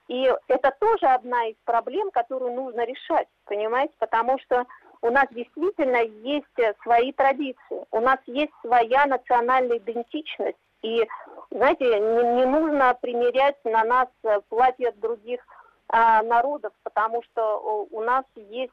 И 0.08 0.32
это 0.48 0.72
тоже 0.78 1.06
одна 1.06 1.46
из 1.46 1.56
проблем, 1.64 2.10
которую 2.10 2.54
нужно 2.54 2.84
решать, 2.84 3.26
понимаете, 3.44 3.94
потому 3.98 4.38
что 4.38 4.64
у 5.02 5.10
нас 5.10 5.26
действительно 5.30 6.02
есть 6.02 6.76
свои 6.82 7.12
традиции, 7.12 7.86
у 7.90 8.00
нас 8.00 8.18
есть 8.26 8.52
своя 8.60 9.06
национальная 9.06 9.78
идентичность. 9.78 10.58
И, 10.82 11.06
знаете, 11.50 11.84
не, 11.84 12.36
не 12.36 12.44
нужно 12.44 12.96
примерять 13.00 13.56
на 13.64 13.82
нас 13.84 14.08
платья 14.48 14.92
других 14.96 15.40
а, 15.88 16.22
народов, 16.22 16.72
потому 16.84 17.22
что 17.24 17.86
у 17.90 18.00
нас 18.00 18.24
есть 18.36 18.72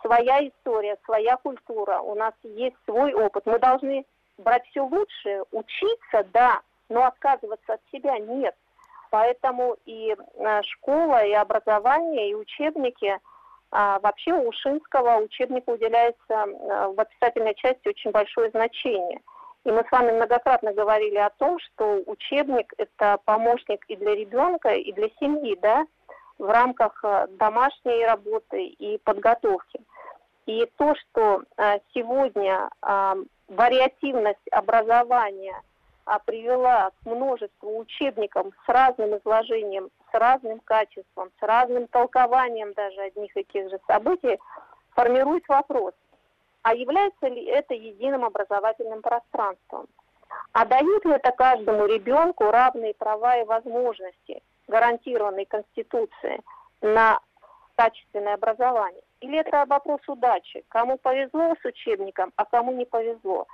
своя 0.00 0.46
история, 0.46 0.96
своя 1.04 1.36
культура, 1.36 2.00
у 2.00 2.14
нас 2.14 2.34
есть 2.42 2.76
свой 2.84 3.12
опыт. 3.14 3.46
Мы 3.46 3.58
должны 3.58 4.04
брать 4.38 4.64
все 4.68 4.82
лучшее, 4.82 5.44
учиться, 5.50 6.24
да, 6.32 6.60
но 6.88 7.04
отказываться 7.06 7.74
от 7.74 7.80
себя 7.92 8.18
нет. 8.18 8.54
Поэтому 9.10 9.76
и 9.86 10.14
э, 10.14 10.62
школа, 10.62 11.24
и 11.24 11.32
образование, 11.32 12.30
и 12.30 12.34
учебники, 12.34 13.18
а, 13.70 13.98
вообще 14.00 14.32
у 14.32 14.48
Ушинского 14.48 15.18
учебнику 15.18 15.72
уделяется 15.72 16.18
э, 16.28 16.88
в 16.88 17.00
описательной 17.00 17.54
части 17.54 17.88
очень 17.88 18.10
большое 18.10 18.50
значение. 18.50 19.20
И 19.64 19.70
мы 19.70 19.84
с 19.86 19.92
вами 19.92 20.12
многократно 20.12 20.72
говорили 20.72 21.16
о 21.16 21.30
том, 21.30 21.58
что 21.58 22.02
учебник– 22.06 22.72
это 22.78 23.18
помощник 23.24 23.84
и 23.88 23.96
для 23.96 24.14
ребенка, 24.14 24.70
и 24.70 24.92
для 24.92 25.08
семьи, 25.20 25.58
да, 25.60 25.86
в 26.38 26.48
рамках 26.48 26.98
э, 27.02 27.26
домашней 27.38 28.04
работы 28.04 28.64
и 28.64 28.98
подготовки. 28.98 29.80
И 30.46 30.64
то, 30.78 30.94
что 30.94 31.42
сегодня 31.92 32.70
вариативность 33.48 34.48
образования– 34.50 35.60
а, 35.67 35.67
привела 36.24 36.90
к 36.90 37.06
множеству 37.06 37.78
учебников 37.78 38.46
с 38.64 38.68
разным 38.68 39.16
изложением, 39.18 39.90
с 40.10 40.14
разным 40.14 40.60
качеством, 40.60 41.30
с 41.38 41.42
разным 41.42 41.86
толкованием 41.88 42.72
даже 42.72 43.00
одних 43.02 43.36
и 43.36 43.44
тех 43.44 43.70
же 43.70 43.78
событий, 43.86 44.38
формирует 44.94 45.46
вопрос, 45.48 45.92
а 46.62 46.74
является 46.74 47.28
ли 47.28 47.44
это 47.44 47.74
единым 47.74 48.24
образовательным 48.24 49.02
пространством? 49.02 49.86
А 50.52 50.64
дают 50.64 51.04
ли 51.04 51.12
это 51.12 51.30
каждому 51.32 51.86
ребенку 51.86 52.50
равные 52.50 52.94
права 52.94 53.36
и 53.38 53.44
возможности, 53.44 54.42
гарантированные 54.66 55.46
Конституцией, 55.46 56.40
на 56.80 57.20
качественное 57.76 58.34
образование? 58.34 59.02
Или 59.20 59.38
это 59.38 59.64
вопрос 59.66 60.00
удачи? 60.08 60.64
Кому 60.68 60.98
повезло 60.98 61.54
с 61.60 61.64
учебником, 61.64 62.32
а 62.36 62.44
кому 62.44 62.72
не 62.72 62.84
повезло? 62.84 63.46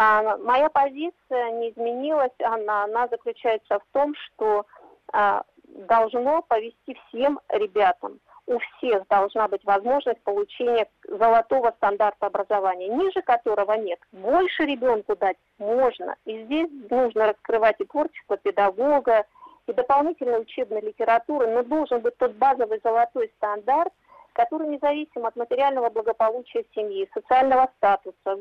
А, 0.00 0.36
моя 0.38 0.68
позиция 0.68 1.50
не 1.58 1.70
изменилась, 1.70 2.30
она, 2.44 2.84
она 2.84 3.08
заключается 3.08 3.80
в 3.80 3.82
том, 3.92 4.14
что 4.14 4.64
а, 5.12 5.42
должно 5.64 6.40
повести 6.42 6.96
всем 7.08 7.40
ребятам. 7.48 8.20
у 8.46 8.58
всех 8.60 9.06
должна 9.08 9.48
быть 9.48 9.62
возможность 9.64 10.22
получения 10.22 10.88
золотого 11.06 11.74
стандарта 11.76 12.26
образования, 12.26 12.88
ниже 12.88 13.22
которого 13.22 13.72
нет. 13.72 13.98
Больше 14.12 14.64
ребенку 14.64 15.16
дать 15.16 15.36
можно. 15.58 16.14
И 16.24 16.44
здесь 16.44 16.70
нужно 16.88 17.26
раскрывать 17.26 17.80
и 17.80 17.84
творчество 17.84 18.36
педагога, 18.36 19.26
и 19.66 19.72
дополнительной 19.72 20.40
учебной 20.40 20.80
литературы, 20.80 21.48
но 21.48 21.62
должен 21.64 22.00
быть 22.00 22.16
тот 22.18 22.32
базовый 22.34 22.80
золотой 22.82 23.30
стандарт, 23.36 23.92
который 24.38 24.68
независим 24.68 25.26
от 25.26 25.34
материального 25.34 25.90
благополучия 25.90 26.64
семьи, 26.72 27.10
социального 27.12 27.68
статуса, 27.76 28.38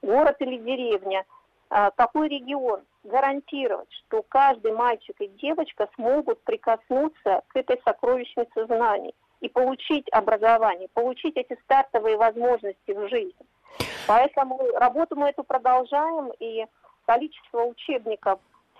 город 0.00 0.36
или 0.38 0.58
деревня, 0.58 1.24
а, 1.70 1.90
какой 1.90 2.28
регион, 2.28 2.82
гарантировать, 3.02 3.88
что 3.90 4.22
каждый 4.22 4.72
мальчик 4.72 5.16
и 5.20 5.26
девочка 5.26 5.88
смогут 5.96 6.40
прикоснуться 6.44 7.42
к 7.48 7.56
этой 7.56 7.80
сокровищнице 7.84 8.66
знаний 8.66 9.12
и 9.40 9.48
получить 9.48 10.08
образование, 10.12 10.88
получить 10.94 11.36
эти 11.36 11.58
стартовые 11.64 12.16
возможности 12.16 12.92
в 12.92 13.08
жизни. 13.08 13.46
Поэтому 14.06 14.60
работу 14.76 15.16
мы 15.16 15.30
эту 15.30 15.42
продолжаем, 15.42 16.30
и 16.38 16.64
количество 17.06 17.64
учебников 17.64 18.38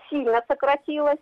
сильно 0.09 0.41
сократилось, 0.47 1.19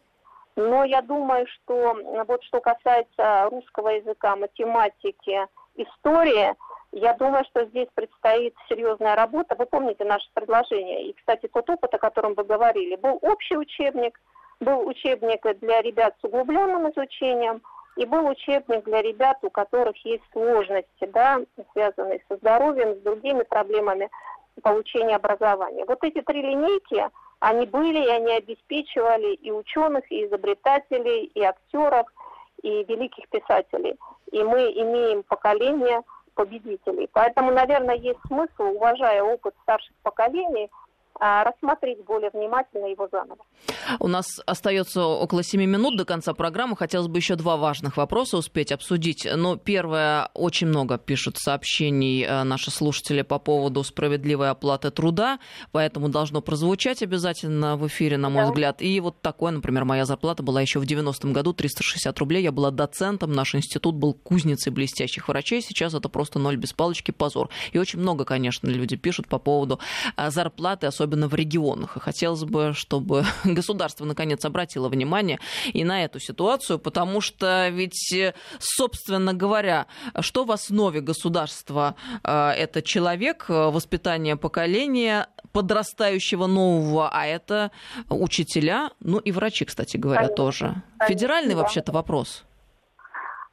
но 0.56 0.84
я 0.84 1.02
думаю, 1.02 1.48
что 1.48 1.96
вот 2.28 2.44
что 2.44 2.60
касается 2.60 3.50
русского 3.50 3.90
языка, 3.90 4.36
математики, 4.36 5.48
истории, 5.76 6.56
я 6.92 7.14
думаю, 7.14 7.46
что 7.46 7.66
здесь 7.66 7.88
предстоит 7.94 8.56
серьезная 8.68 9.16
работа. 9.16 9.56
Вы 9.56 9.66
помните 9.66 10.04
наше 10.06 10.28
предложение. 10.34 11.10
И, 11.10 11.14
кстати, 11.14 11.48
тот 11.48 11.70
опыт, 11.70 11.94
о 11.94 12.00
котором 12.00 12.34
вы 12.34 12.44
говорили, 12.44 12.96
был 12.96 13.20
общий 13.22 13.58
учебник, 13.58 14.20
был 14.60 14.88
учебник 14.88 15.46
для 15.60 15.82
ребят 15.82 16.16
с 16.20 16.24
углубленным 16.24 16.90
изучением– 16.92 17.62
и 18.00 18.06
был 18.06 18.28
учебник 18.28 18.86
для 18.86 19.02
ребят, 19.02 19.38
у 19.42 19.50
которых 19.50 19.98
есть 20.06 20.24
сложности, 20.32 21.06
да, 21.14 21.40
связанные 21.74 22.24
со 22.30 22.38
здоровьем, 22.38 22.96
с 22.96 23.00
другими 23.00 23.44
проблемами 23.44 24.10
получения 24.64 25.18
образования. 25.18 25.84
Вот 25.86 26.02
эти 26.04 26.22
три 26.22 26.42
линейки, 26.42 27.10
они 27.40 27.66
были, 27.66 28.06
и 28.06 28.10
они 28.10 28.34
обеспечивали 28.34 29.34
и 29.36 29.52
ученых, 29.52 30.10
и 30.12 30.26
изобретателей, 30.26 31.26
и 31.34 31.42
актеров, 31.42 32.08
и 32.62 32.84
великих 32.84 33.28
писателей. 33.30 33.96
И 34.32 34.44
мы 34.44 34.72
имеем 34.74 35.24
поколение 35.24 36.02
победителей. 36.34 37.10
Поэтому, 37.12 37.52
наверное, 37.52 37.96
есть 37.96 38.20
смысл, 38.28 38.64
уважая 38.76 39.24
опыт 39.24 39.56
старших 39.64 39.96
поколений, 40.04 40.70
рассмотреть 41.20 42.04
более 42.06 42.30
внимательно 42.34 42.88
его 42.88 43.08
заново. 43.12 43.44
У 44.00 44.08
нас 44.08 44.40
остается 44.46 45.04
около 45.04 45.44
7 45.44 45.62
минут 45.64 45.98
до 45.98 46.06
конца 46.06 46.34
программы. 46.34 46.78
Хотелось 46.78 47.08
бы 47.08 47.18
еще 47.18 47.36
два 47.36 47.58
важных 47.58 47.98
вопроса 47.98 48.38
успеть 48.38 48.72
обсудить. 48.72 49.28
Но 49.36 49.58
первое, 49.58 50.30
очень 50.34 50.68
много 50.68 50.98
пишут 50.98 51.38
сообщений 51.38 52.24
э, 52.24 52.44
наши 52.44 52.72
слушатели 52.72 53.22
по 53.22 53.40
поводу 53.40 53.84
справедливой 53.84 54.50
оплаты 54.50 54.92
труда, 54.92 55.40
поэтому 55.72 56.10
должно 56.10 56.42
прозвучать 56.42 57.04
обязательно 57.04 57.76
в 57.76 57.88
эфире, 57.88 58.18
на 58.18 58.30
мой 58.30 58.44
да. 58.44 58.50
взгляд. 58.50 58.82
И 58.82 59.00
вот 59.00 59.22
такое, 59.22 59.52
например, 59.52 59.86
моя 59.86 60.06
зарплата 60.06 60.44
была 60.44 60.62
еще 60.62 60.80
в 60.80 60.84
90-м 60.84 61.34
году 61.34 61.54
360 61.54 62.18
рублей. 62.20 62.44
Я 62.44 62.52
была 62.52 62.72
доцентом, 62.72 63.34
наш 63.34 63.56
институт 63.56 63.96
был 63.96 64.14
кузницей 64.14 64.72
блестящих 64.72 65.28
врачей. 65.28 65.62
Сейчас 65.62 65.94
это 65.94 66.08
просто 66.10 66.40
ноль 66.40 66.56
без 66.56 66.74
палочки, 66.74 67.12
позор. 67.12 67.50
И 67.72 67.78
очень 67.78 68.00
много, 68.00 68.26
конечно, 68.26 68.68
люди 68.68 68.96
пишут 68.96 69.28
по 69.28 69.40
поводу 69.40 69.80
э, 70.16 70.30
зарплаты, 70.30 70.88
особенно 70.88 71.09
особенно 71.10 71.28
в 71.28 71.36
регионах. 71.36 71.98
И 71.98 72.00
хотелось 72.00 72.44
бы, 72.44 72.74
чтобы 72.74 73.26
государство 73.44 74.06
наконец 74.06 74.46
обратило 74.46 74.90
внимание 74.90 75.40
и 75.74 75.84
на 75.84 76.04
эту 76.04 76.20
ситуацию, 76.20 76.80
потому 76.80 77.22
что 77.22 77.70
ведь, 77.70 78.14
собственно 78.60 79.34
говоря, 79.34 79.86
что 80.20 80.46
в 80.46 80.52
основе 80.52 81.02
государства 81.02 81.96
э, 82.24 82.50
это 82.52 82.82
человек, 82.82 83.46
э, 83.50 83.54
воспитание 83.72 84.36
поколения, 84.36 85.28
подрастающего 85.52 86.48
нового, 86.48 87.10
а 87.12 87.26
это 87.26 87.72
учителя, 88.10 88.92
ну 89.00 89.18
и 89.18 89.32
врачи, 89.32 89.66
кстати 89.66 89.98
говоря, 89.98 90.22
Конечно. 90.22 90.36
тоже. 90.36 90.84
Федеральный 91.08 91.56
вообще-то 91.56 91.92
вопрос. 91.92 92.44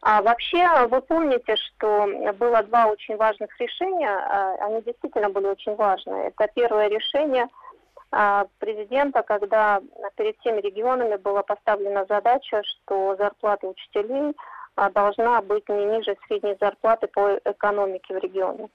А 0.09 0.23
вообще, 0.23 0.65
вы 0.87 1.01
помните, 1.03 1.57
что 1.57 2.07
было 2.39 2.63
два 2.63 2.87
очень 2.87 3.17
важных 3.17 3.51
решения, 3.59 4.09
а, 4.09 4.55
они 4.67 4.81
действительно 4.83 5.31
были 5.31 5.49
очень 5.49 5.75
важные. 5.75 6.29
Это 6.29 6.49
первое 6.55 6.87
решение 6.87 7.49
а, 8.13 8.47
президента, 8.61 9.25
когда 9.25 9.81
перед 10.15 10.39
всеми 10.39 10.61
регионами 10.61 11.17
была 11.17 11.43
поставлена 11.43 12.07
задача, 12.09 12.63
что 12.63 13.17
зарплата 13.17 13.67
учителей 13.67 14.37
а, 14.77 14.91
должна 14.91 15.43
быть 15.43 15.69
не 15.69 15.85
ниже 15.87 16.17
средней 16.29 16.57
зарплаты 16.61 17.09
по 17.09 17.41
экономике 17.45 18.15
в 18.15 18.19
регионе. 18.19 18.69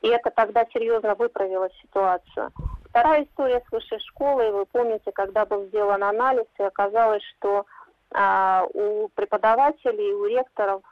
И 0.00 0.08
это 0.08 0.30
тогда 0.30 0.64
серьезно 0.72 1.14
выправило 1.16 1.68
ситуацию. 1.82 2.50
Вторая 2.88 3.24
история 3.24 3.62
с 3.68 3.70
высшей 3.70 3.98
школой, 3.98 4.50
вы 4.50 4.64
помните, 4.64 5.12
когда 5.12 5.44
был 5.44 5.66
сделан 5.66 6.02
анализ, 6.02 6.46
и 6.58 6.62
оказалось, 6.62 7.22
что 7.36 7.66
у 8.74 9.08
преподавателей, 9.14 10.12
у 10.12 10.26
ректоров 10.26 10.82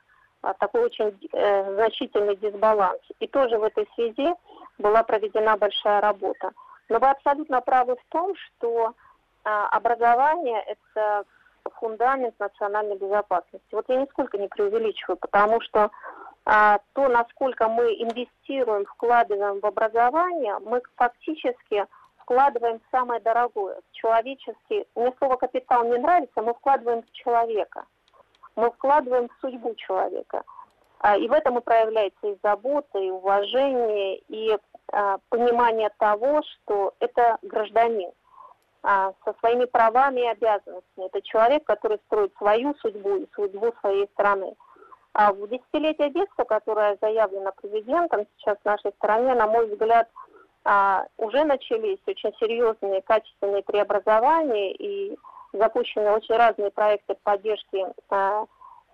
а, 0.42 0.54
такой 0.54 0.84
очень 0.86 1.18
э, 1.32 1.74
значительный 1.74 2.36
дисбаланс. 2.36 3.00
И 3.18 3.26
тоже 3.26 3.58
в 3.58 3.62
этой 3.62 3.86
связи 3.94 4.34
была 4.78 5.02
проведена 5.02 5.56
большая 5.56 6.00
работа. 6.00 6.52
Но 6.88 6.98
вы 6.98 7.10
абсолютно 7.10 7.60
правы 7.60 7.96
в 7.96 8.12
том, 8.12 8.34
что 8.36 8.94
а, 9.44 9.68
образование– 9.68 10.62
это 10.66 11.24
фундамент 11.74 12.38
национальной 12.40 12.96
безопасности. 12.96 13.68
Вот 13.72 13.84
я 13.88 13.96
нисколько 13.96 14.38
не 14.38 14.48
преувеличиваю, 14.48 15.18
потому 15.18 15.60
что 15.60 15.90
а, 16.46 16.80
то, 16.94 17.08
насколько 17.08 17.68
мы 17.68 17.92
инвестируем, 17.92 18.86
вкладываем 18.86 19.60
в 19.60 19.66
образование, 19.66 20.58
мы 20.60 20.80
фактически 20.96 21.84
вкладываем 22.30 22.80
самое 22.92 23.20
дорогое, 23.20 23.80
человеческий. 23.90 24.86
Мне 24.94 25.12
слово 25.18 25.36
капитал 25.36 25.84
не 25.84 25.98
нравится, 25.98 26.42
мы 26.42 26.54
вкладываем 26.54 27.02
в 27.02 27.10
человека. 27.10 27.84
Мы 28.54 28.70
вкладываем 28.70 29.28
в 29.28 29.40
судьбу 29.40 29.74
человека. 29.74 30.44
А, 31.00 31.16
и 31.16 31.26
в 31.26 31.32
этом 31.32 31.58
и 31.58 31.60
проявляется 31.60 32.28
и 32.28 32.38
забота, 32.40 33.00
и 33.00 33.10
уважение, 33.10 34.18
и 34.28 34.56
а, 34.92 35.18
понимание 35.28 35.90
того, 35.98 36.42
что 36.42 36.94
это 37.00 37.38
гражданин 37.42 38.12
а, 38.84 39.12
со 39.24 39.34
своими 39.40 39.64
правами 39.64 40.20
и 40.20 40.28
обязанностями. 40.28 41.06
Это 41.06 41.22
человек, 41.22 41.64
который 41.64 41.98
строит 42.06 42.32
свою 42.36 42.74
судьбу 42.76 43.16
и 43.16 43.28
судьбу 43.34 43.72
своей 43.80 44.06
страны. 44.12 44.54
А 45.14 45.32
в 45.32 45.48
десятилетие 45.48 46.10
детства, 46.10 46.44
которое 46.44 46.96
заявлено 47.00 47.50
президентом 47.60 48.26
сейчас 48.36 48.56
в 48.58 48.64
нашей 48.64 48.92
стране, 48.92 49.34
на 49.34 49.48
мой 49.48 49.66
взгляд, 49.66 50.08
а, 50.64 51.06
уже 51.16 51.44
начались 51.44 51.98
очень 52.06 52.32
серьезные 52.38 53.02
качественные 53.02 53.62
преобразования 53.62 54.72
и 54.72 55.16
запущены 55.52 56.10
очень 56.10 56.36
разные 56.36 56.70
проекты 56.70 57.16
поддержки 57.22 57.86
а, 58.10 58.46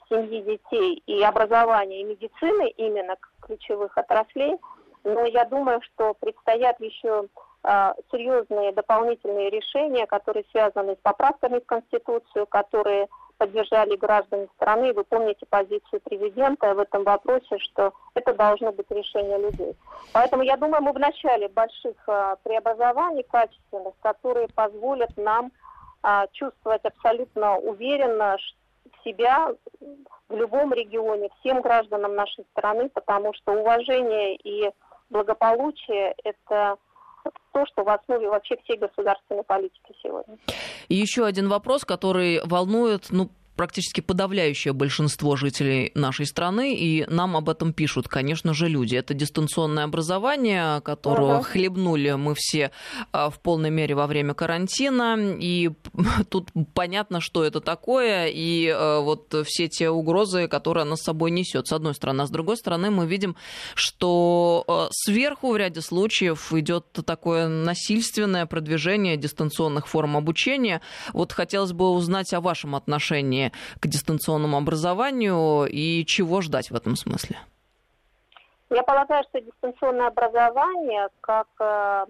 семьи, 0.08 0.42
детей 0.42 1.02
и 1.06 1.22
образования, 1.22 2.02
и 2.02 2.04
медицины 2.04 2.68
именно 2.76 3.16
ключевых 3.42 3.96
отраслей. 3.98 4.56
Но 5.04 5.24
я 5.24 5.44
думаю, 5.44 5.80
что 5.82 6.14
предстоят 6.14 6.80
еще 6.80 7.26
а, 7.62 7.94
серьезные 8.12 8.72
дополнительные 8.72 9.50
решения, 9.50 10.06
которые 10.06 10.44
связаны 10.50 10.94
с 10.94 10.98
поправками 11.02 11.58
в 11.58 11.66
Конституцию, 11.66 12.46
которые 12.46 13.08
поддержали 13.38 13.96
граждане 13.96 14.48
страны. 14.56 14.92
Вы 14.92 15.04
помните 15.04 15.46
позицию 15.48 16.00
президента 16.00 16.74
в 16.74 16.78
этом 16.78 17.04
вопросе, 17.04 17.58
что 17.58 17.92
это 18.14 18.32
должно 18.34 18.72
быть 18.72 18.90
решение 18.90 19.38
людей. 19.38 19.76
Поэтому 20.12 20.42
я 20.42 20.56
думаю, 20.56 20.82
мы 20.82 20.92
в 20.92 20.98
начале 20.98 21.48
больших 21.48 21.96
а, 22.06 22.36
преобразований 22.42 23.24
качественных, 23.24 23.94
которые 24.00 24.48
позволят 24.48 25.16
нам 25.16 25.52
а, 26.02 26.26
чувствовать 26.32 26.84
абсолютно 26.84 27.58
уверенно 27.58 28.36
себя 29.04 29.52
в 30.28 30.36
любом 30.36 30.72
регионе, 30.72 31.30
всем 31.40 31.60
гражданам 31.62 32.14
нашей 32.14 32.44
страны, 32.52 32.88
потому 32.88 33.32
что 33.34 33.52
уважение 33.52 34.36
и 34.36 34.70
благополучие– 35.10 36.14
это 36.24 36.76
то, 37.56 37.64
что 37.72 37.84
в 37.84 37.88
основе 37.88 38.28
вообще 38.28 38.56
всей 38.64 38.76
государственной 38.76 39.42
политики 39.42 39.94
сегодня. 40.02 40.36
И 40.88 40.94
еще 40.94 41.24
один 41.24 41.48
вопрос, 41.48 41.86
который 41.86 42.42
волнует, 42.44 43.06
ну, 43.10 43.30
практически 43.56 44.00
подавляющее 44.00 44.72
большинство 44.72 45.36
жителей 45.36 45.90
нашей 45.94 46.26
страны, 46.26 46.76
и 46.76 47.06
нам 47.08 47.36
об 47.36 47.48
этом 47.48 47.72
пишут, 47.72 48.08
конечно 48.08 48.54
же, 48.54 48.68
люди. 48.68 48.96
Это 48.96 49.14
дистанционное 49.14 49.84
образование, 49.84 50.80
которого 50.82 51.38
uh-huh. 51.38 51.42
хлебнули 51.42 52.12
мы 52.12 52.34
все 52.36 52.70
а, 53.12 53.30
в 53.30 53.40
полной 53.40 53.70
мере 53.70 53.94
во 53.94 54.06
время 54.06 54.34
карантина, 54.34 55.16
и 55.38 55.70
тут 56.28 56.50
понятно, 56.74 57.20
что 57.20 57.44
это 57.44 57.60
такое, 57.60 58.28
и 58.28 58.68
а, 58.68 59.00
вот 59.00 59.34
все 59.46 59.68
те 59.68 59.90
угрозы, 59.90 60.48
которые 60.48 60.82
она 60.82 60.96
с 60.96 61.02
собой 61.02 61.30
несет, 61.30 61.66
с 61.66 61.72
одной 61.72 61.94
стороны. 61.94 62.22
А 62.22 62.26
с 62.26 62.30
другой 62.30 62.56
стороны, 62.56 62.90
мы 62.90 63.06
видим, 63.06 63.36
что 63.74 64.64
а, 64.68 64.88
сверху 64.90 65.52
в 65.52 65.56
ряде 65.56 65.80
случаев 65.80 66.52
идет 66.52 66.86
такое 67.06 67.48
насильственное 67.48 68.46
продвижение 68.46 69.16
дистанционных 69.16 69.88
форм 69.88 70.16
обучения. 70.16 70.80
Вот 71.12 71.32
хотелось 71.32 71.72
бы 71.72 71.90
узнать 71.90 72.32
о 72.34 72.40
вашем 72.40 72.74
отношении 72.74 73.45
отношение 73.46 73.52
к 73.80 73.86
дистанционному 73.86 74.56
образованию 74.56 75.66
и 75.66 76.04
чего 76.06 76.40
ждать 76.40 76.70
в 76.70 76.74
этом 76.74 76.96
смысле? 76.96 77.36
Я 78.70 78.82
полагаю, 78.82 79.24
что 79.28 79.40
дистанционное 79.40 80.08
образование 80.08 81.08
как 81.20 81.46
э, 81.60 82.06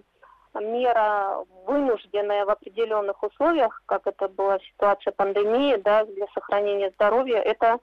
мера 0.55 1.45
вынужденная 1.67 2.45
в 2.45 2.49
определенных 2.49 3.21
условиях, 3.21 3.81
как 3.85 4.07
это 4.07 4.27
была 4.27 4.57
ситуация 4.59 5.11
пандемии, 5.11 5.75
да, 5.83 6.05
для 6.05 6.25
сохранения 6.33 6.91
здоровья, 6.95 7.37
это 7.37 7.77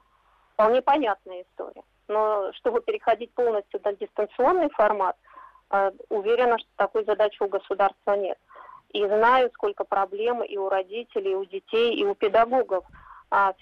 вполне 0.55 0.83
понятная 0.83 1.43
история. 1.43 1.83
Но 2.09 2.51
чтобы 2.55 2.81
переходить 2.81 3.33
полностью 3.33 3.81
на 3.85 3.93
дистанционный 3.93 4.71
формат, 4.71 5.17
э, 5.71 5.93
уверена, 6.09 6.59
что 6.59 6.69
такой 6.77 7.05
задачи 7.05 7.43
у 7.43 7.49
государства 7.49 8.17
нет. 8.17 8.39
И 8.93 9.07
знаю, 9.07 9.51
сколько 9.55 9.85
проблем 9.85 10.43
и 10.43 10.57
у 10.57 10.69
родителей, 10.69 11.33
и 11.33 11.37
у 11.37 11.45
детей, 11.45 11.95
и 11.95 12.05
у 12.05 12.15
педагогов– 12.15 12.85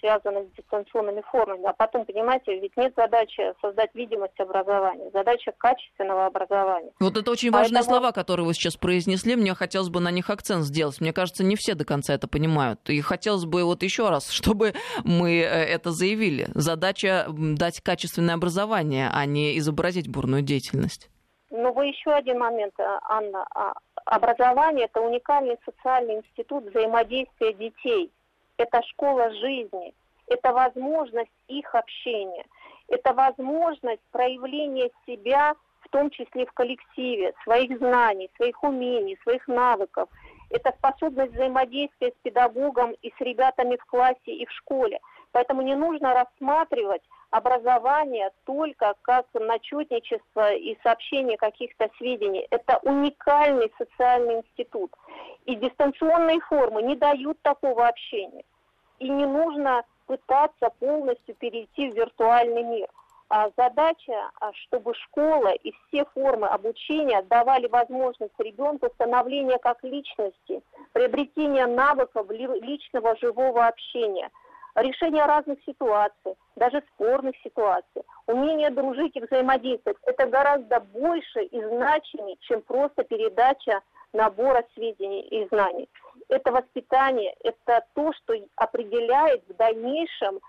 связанных 0.00 0.48
с 0.48 0.56
дистанционными 0.56 1.22
формами. 1.22 1.64
А 1.66 1.72
потом, 1.72 2.04
понимаете, 2.04 2.58
ведь 2.58 2.76
нет 2.76 2.92
задачи 2.96 3.42
создать 3.60 3.94
видимость 3.94 4.38
образования, 4.38 5.10
задача 5.12 5.52
качественного 5.56 6.26
образования. 6.26 6.92
Вот 7.00 7.16
это 7.16 7.30
очень 7.30 7.50
важные 7.50 7.80
Поэтому... 7.80 7.98
слова, 7.98 8.12
которые 8.12 8.46
вы 8.46 8.54
сейчас 8.54 8.76
произнесли. 8.76 9.36
Мне 9.36 9.54
хотелось 9.54 9.88
бы 9.88 10.00
на 10.00 10.10
них 10.10 10.30
акцент 10.30 10.64
сделать. 10.64 11.00
Мне 11.00 11.12
кажется, 11.12 11.44
не 11.44 11.56
все 11.56 11.74
до 11.74 11.84
конца 11.84 12.14
это 12.14 12.28
понимают. 12.28 12.88
И 12.90 13.00
хотелось 13.00 13.44
бы 13.44 13.64
вот 13.64 13.82
еще 13.82 14.08
раз, 14.10 14.30
чтобы 14.30 14.74
мы 15.04 15.40
э, 15.40 15.44
это 15.44 15.90
заявили. 15.90 16.46
Задача 16.54 17.26
дать 17.28 17.80
качественное 17.80 18.34
образование, 18.34 19.08
а 19.12 19.24
не 19.24 19.58
изобразить 19.58 20.10
бурную 20.10 20.42
деятельность. 20.42 21.08
Ну, 21.50 21.72
вы 21.72 21.86
еще 21.86 22.10
один 22.10 22.38
момент, 22.38 22.74
э, 22.78 22.98
Анна. 23.08 23.46
А, 23.54 23.74
образование– 24.04 24.86
это 24.92 25.00
уникальный 25.00 25.56
социальный 25.64 26.16
институт 26.16 26.64
взаимодействия 26.70 27.52
детей– 27.52 28.10
это 28.56 28.82
школа 28.82 29.30
жизни, 29.30 29.94
это 30.26 30.52
возможность 30.52 31.30
их 31.48 31.74
общения, 31.74 32.44
это 32.88 33.12
возможность 33.12 34.02
проявления 34.10 34.90
себя, 35.06 35.54
в 35.80 35.88
том 35.88 36.10
числе 36.10 36.46
в 36.46 36.52
коллективе, 36.52 37.34
своих 37.44 37.76
знаний, 37.78 38.30
своих 38.36 38.62
умений, 38.62 39.18
своих 39.22 39.46
навыков. 39.48 40.08
Это 40.50 40.72
способность 40.78 41.32
взаимодействия 41.32 42.10
с 42.10 42.22
педагогом 42.22 42.92
и 43.02 43.10
с 43.10 43.20
ребятами 43.20 43.76
в 43.76 43.84
классе 43.86 44.18
и 44.26 44.46
в 44.46 44.50
школе. 44.50 45.00
Поэтому 45.32 45.62
не 45.62 45.74
нужно 45.74 46.14
рассматривать 46.14 47.02
образование 47.32 48.30
только 48.44 48.94
как 49.02 49.26
начетничество 49.32 50.52
и 50.52 50.78
сообщение 50.82 51.38
каких-то 51.38 51.88
сведений. 51.96 52.46
Это 52.50 52.78
уникальный 52.82 53.72
социальный 53.78 54.36
институт. 54.36 54.94
И 55.46 55.56
дистанционные 55.56 56.40
формы 56.40 56.82
не 56.82 56.94
дают 56.94 57.40
такого 57.40 57.88
общения. 57.88 58.44
И 58.98 59.08
не 59.08 59.24
нужно 59.24 59.82
пытаться 60.06 60.68
полностью 60.78 61.34
перейти 61.36 61.90
в 61.90 61.94
виртуальный 61.94 62.64
мир. 62.64 62.88
А 63.30 63.50
задача, 63.56 64.30
а, 64.38 64.52
чтобы 64.52 64.94
школа 64.94 65.54
и 65.54 65.72
все 65.72 66.04
формы 66.14 66.48
обучения 66.48 67.22
давали 67.22 67.66
возможность 67.66 68.38
ребенку 68.38 68.90
становления 68.94 69.56
как 69.56 69.82
личности, 69.82 70.62
приобретения 70.92 71.66
навыков 71.66 72.30
личного 72.30 73.16
живого 73.16 73.66
общения– 73.66 74.30
решение 74.74 75.24
разных 75.24 75.58
ситуаций, 75.64 76.34
даже 76.56 76.82
спорных 76.94 77.36
ситуаций, 77.42 78.02
умение 78.26 78.70
дружить 78.70 79.16
и 79.16 79.20
взаимодействовать, 79.20 79.98
это 80.04 80.26
гораздо 80.26 80.80
больше 80.80 81.42
и 81.42 81.62
значимее, 81.64 82.36
чем 82.40 82.62
просто 82.62 83.04
передача 83.04 83.80
набора 84.12 84.64
сведений 84.74 85.22
и 85.22 85.46
знаний. 85.48 85.88
Это 86.28 86.52
воспитание, 86.52 87.34
это 87.42 87.84
то, 87.94 88.12
что 88.12 88.34
определяет 88.56 89.42
в 89.48 89.54
дальнейшем 89.56 90.40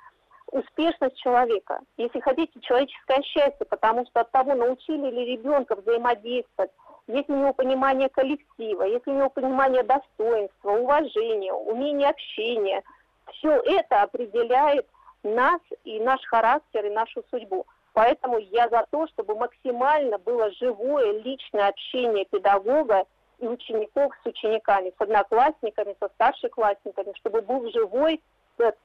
успешность 0.52 1.18
человека. 1.18 1.80
Если 1.98 2.20
хотите, 2.20 2.60
человеческое 2.62 3.22
счастье, 3.24 3.66
потому 3.66 4.06
что 4.06 4.22
от 4.22 4.32
того, 4.32 4.54
научили 4.54 5.10
ли 5.10 5.36
ребенка 5.38 5.76
взаимодействовать, 5.76 6.72
есть 7.08 7.30
у 7.30 7.36
него 7.36 7.54
понимание 7.54 8.10
коллектива, 8.10 8.84
есть 8.84 9.08
у 9.08 9.12
него 9.12 9.30
понимание 9.30 9.84
достоинства, 9.84 10.72
уважения, 10.72 11.54
умение 11.54 12.10
общения– 12.10 12.84
все 13.32 13.62
это 13.66 14.04
определяет 14.04 14.88
нас 15.24 15.60
и 15.84 16.00
наш 16.00 16.22
характер, 16.26 16.86
и 16.86 16.90
нашу 16.90 17.24
судьбу. 17.30 17.66
Поэтому 17.94 18.40
я 18.40 18.68
за 18.70 18.86
то, 18.90 19.08
чтобы 19.08 19.36
максимально 19.36 20.18
было 20.18 20.52
живое 20.54 21.20
личное 21.20 21.68
общение 21.68 22.26
педагога 22.26 23.06
и 23.40 23.48
учеников 23.48 24.14
с 24.24 24.26
учениками, 24.26 24.94
с 24.98 25.02
одноклассниками, 25.02 25.96
со 26.00 26.10
старшеклассниками, 26.10 27.14
чтобы 27.18 27.42
был 27.42 27.70
живой 27.72 28.22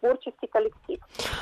творческий 0.01 0.47
коллектив. 0.47 1.01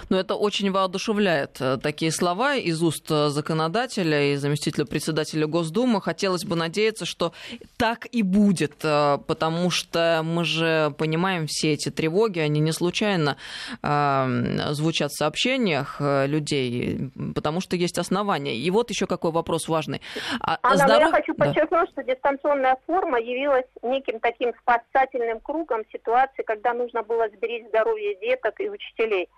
Но 0.09 0.19
это 0.19 0.35
очень 0.35 0.71
воодушевляет 0.71 1.61
э, 1.61 1.79
такие 1.83 2.13
слова 2.13 2.55
из 2.55 2.83
уст 2.83 3.11
э, 3.11 3.29
законодателя 3.29 4.33
и 4.33 4.37
заместителя 4.37 4.85
председателя 4.85 5.47
Госдумы. 5.47 6.01
Хотелось 6.01 6.45
бы 6.45 6.57
надеяться, 6.57 7.05
что 7.07 7.33
так 7.77 8.07
и 8.13 8.23
будет, 8.23 8.85
э, 8.85 9.19
потому 9.27 9.71
что 9.71 10.23
мы 10.25 10.45
же 10.45 10.95
понимаем 10.99 11.47
все 11.47 11.73
эти 11.73 11.91
тревоги, 11.91 12.39
они 12.41 12.61
не 12.61 12.73
случайно 12.73 13.37
звучат 13.83 15.11
в 15.11 15.17
сообщениях 15.17 15.97
людей, 16.01 17.11
потому 17.35 17.61
что 17.61 17.77
есть 17.77 17.99
основания. 17.99 18.57
И 18.57 18.71
вот 18.71 18.91
еще 18.91 19.07
какой 19.07 19.31
вопрос 19.31 19.69
важный. 19.69 20.01
А 20.41 20.59
Анна, 20.63 20.77
здоров... 20.77 21.01
я 21.01 21.11
хочу 21.11 21.35
подчеркнуть, 21.35 21.87
да. 21.87 21.93
что 21.93 22.03
дистанционная 22.03 22.77
форма 22.87 23.21
явилась 23.21 23.67
неким 23.83 24.21
таким 24.21 24.53
спасательным 24.61 25.41
кругом 25.41 25.83
ситуации, 25.93 26.43
когда 26.43 26.75
нужно 26.75 27.03
было 27.03 27.29
сберечь 27.29 27.67
здоровье 27.69 28.16
деток 28.21 28.61
и 28.61 28.71
учителей. 28.71 29.29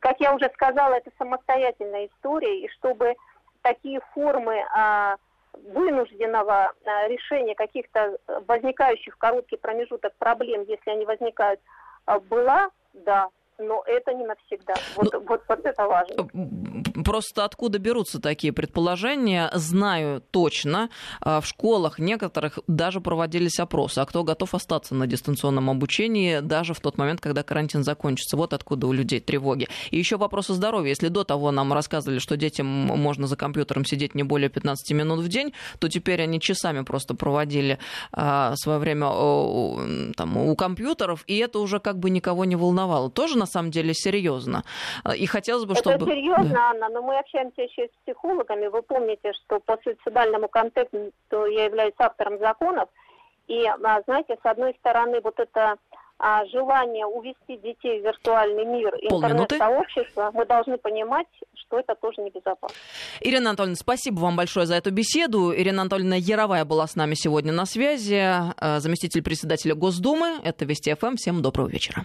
Как 0.00 0.20
я 0.20 0.34
уже 0.34 0.50
сказала, 0.54 0.94
это 0.94 1.10
самостоятельная 1.18 2.06
история, 2.06 2.60
и 2.60 2.68
чтобы 2.68 3.14
такие 3.62 4.00
формы 4.12 4.62
а, 4.74 5.16
вынужденного 5.52 6.72
а, 6.84 7.08
решения 7.08 7.54
каких-то 7.54 8.18
возникающих 8.46 9.14
в 9.14 9.18
короткий 9.18 9.56
промежуток 9.56 10.14
проблем, 10.16 10.64
если 10.68 10.90
они 10.90 11.04
возникают, 11.04 11.60
а, 12.04 12.20
была, 12.20 12.70
да, 12.92 13.28
но 13.58 13.82
это 13.86 14.12
не 14.14 14.24
навсегда. 14.24 14.74
Вот, 14.96 15.12
ну, 15.12 15.24
вот, 15.28 15.42
вот 15.48 15.60
это 15.64 15.86
важно. 15.86 16.28
Просто 17.04 17.44
откуда 17.44 17.78
берутся 17.78 18.20
такие 18.20 18.52
предположения? 18.52 19.50
Знаю 19.54 20.22
точно, 20.30 20.90
а, 21.20 21.40
в 21.40 21.46
школах 21.46 21.98
некоторых 21.98 22.58
даже 22.66 23.00
проводились 23.00 23.58
опросы, 23.58 23.98
а 23.98 24.06
кто 24.06 24.24
готов 24.24 24.54
остаться 24.54 24.94
на 24.94 25.06
дистанционном 25.06 25.70
обучении 25.70 26.40
даже 26.40 26.74
в 26.74 26.80
тот 26.80 26.98
момент, 26.98 27.20
когда 27.20 27.42
карантин 27.42 27.82
закончится. 27.82 28.36
Вот 28.36 28.52
откуда 28.52 28.86
у 28.86 28.92
людей 28.92 29.20
тревоги. 29.20 29.68
И 29.90 29.98
еще 29.98 30.16
вопросы 30.16 30.54
здоровья. 30.54 30.90
Если 30.90 31.08
до 31.08 31.24
того 31.24 31.50
нам 31.50 31.72
рассказывали, 31.72 32.18
что 32.18 32.36
детям 32.36 32.66
можно 32.66 33.26
за 33.26 33.36
компьютером 33.36 33.84
сидеть 33.84 34.14
не 34.14 34.22
более 34.22 34.48
15 34.48 34.92
минут 34.92 35.20
в 35.20 35.28
день, 35.28 35.52
то 35.78 35.88
теперь 35.88 36.22
они 36.22 36.40
часами 36.40 36.82
просто 36.82 37.14
проводили 37.14 37.78
а, 38.12 38.54
свое 38.56 38.78
время 38.78 39.08
там, 40.16 40.36
у 40.36 40.54
компьютеров, 40.54 41.24
и 41.26 41.38
это 41.38 41.58
уже 41.58 41.80
как 41.80 41.98
бы 41.98 42.10
никого 42.10 42.44
не 42.44 42.56
волновало. 42.56 43.10
Тоже 43.10 43.36
на 43.36 43.46
самом 43.48 43.70
деле 43.70 43.94
серьезно. 43.94 44.62
И 45.16 45.26
хотелось 45.26 45.64
бы, 45.64 45.74
чтобы... 45.74 45.96
Это 45.96 46.06
серьезно, 46.06 46.54
да. 46.54 46.70
Анна, 46.70 46.88
но 46.88 47.02
мы 47.02 47.18
общаемся 47.18 47.62
еще 47.62 47.86
и 47.86 47.88
с 47.88 47.92
психологами. 48.04 48.66
Вы 48.68 48.82
помните, 48.82 49.32
что 49.32 49.58
по 49.60 49.76
суицидальному 49.82 50.48
контексту 50.48 51.08
я 51.30 51.64
являюсь 51.64 51.94
автором 51.98 52.38
законов. 52.38 52.88
И, 53.48 53.64
а, 53.66 54.02
знаете, 54.06 54.36
с 54.42 54.46
одной 54.46 54.74
стороны, 54.78 55.20
вот 55.22 55.40
это 55.40 55.76
а, 56.18 56.44
желание 56.46 57.06
увести 57.06 57.56
детей 57.56 58.00
в 58.00 58.04
виртуальный 58.04 58.66
мир 58.66 58.94
интернет-сообщества, 59.00 60.30
мы 60.34 60.44
должны 60.44 60.76
понимать, 60.76 61.26
что 61.54 61.78
это 61.78 61.94
тоже 61.94 62.20
небезопасно. 62.20 62.76
Ирина 63.20 63.50
Анатольевна, 63.50 63.76
спасибо 63.76 64.20
вам 64.20 64.36
большое 64.36 64.66
за 64.66 64.74
эту 64.74 64.90
беседу. 64.90 65.54
Ирина 65.54 65.82
Анатольевна 65.82 66.16
Яровая 66.16 66.64
была 66.64 66.86
с 66.86 66.94
нами 66.94 67.14
сегодня 67.14 67.52
на 67.52 67.64
связи, 67.64 68.20
заместитель 68.80 69.22
председателя 69.22 69.74
Госдумы. 69.74 70.40
Это 70.44 70.66
Вести 70.66 70.92
ФМ. 70.94 71.16
Всем 71.16 71.40
доброго 71.40 71.68
вечера. 71.68 72.04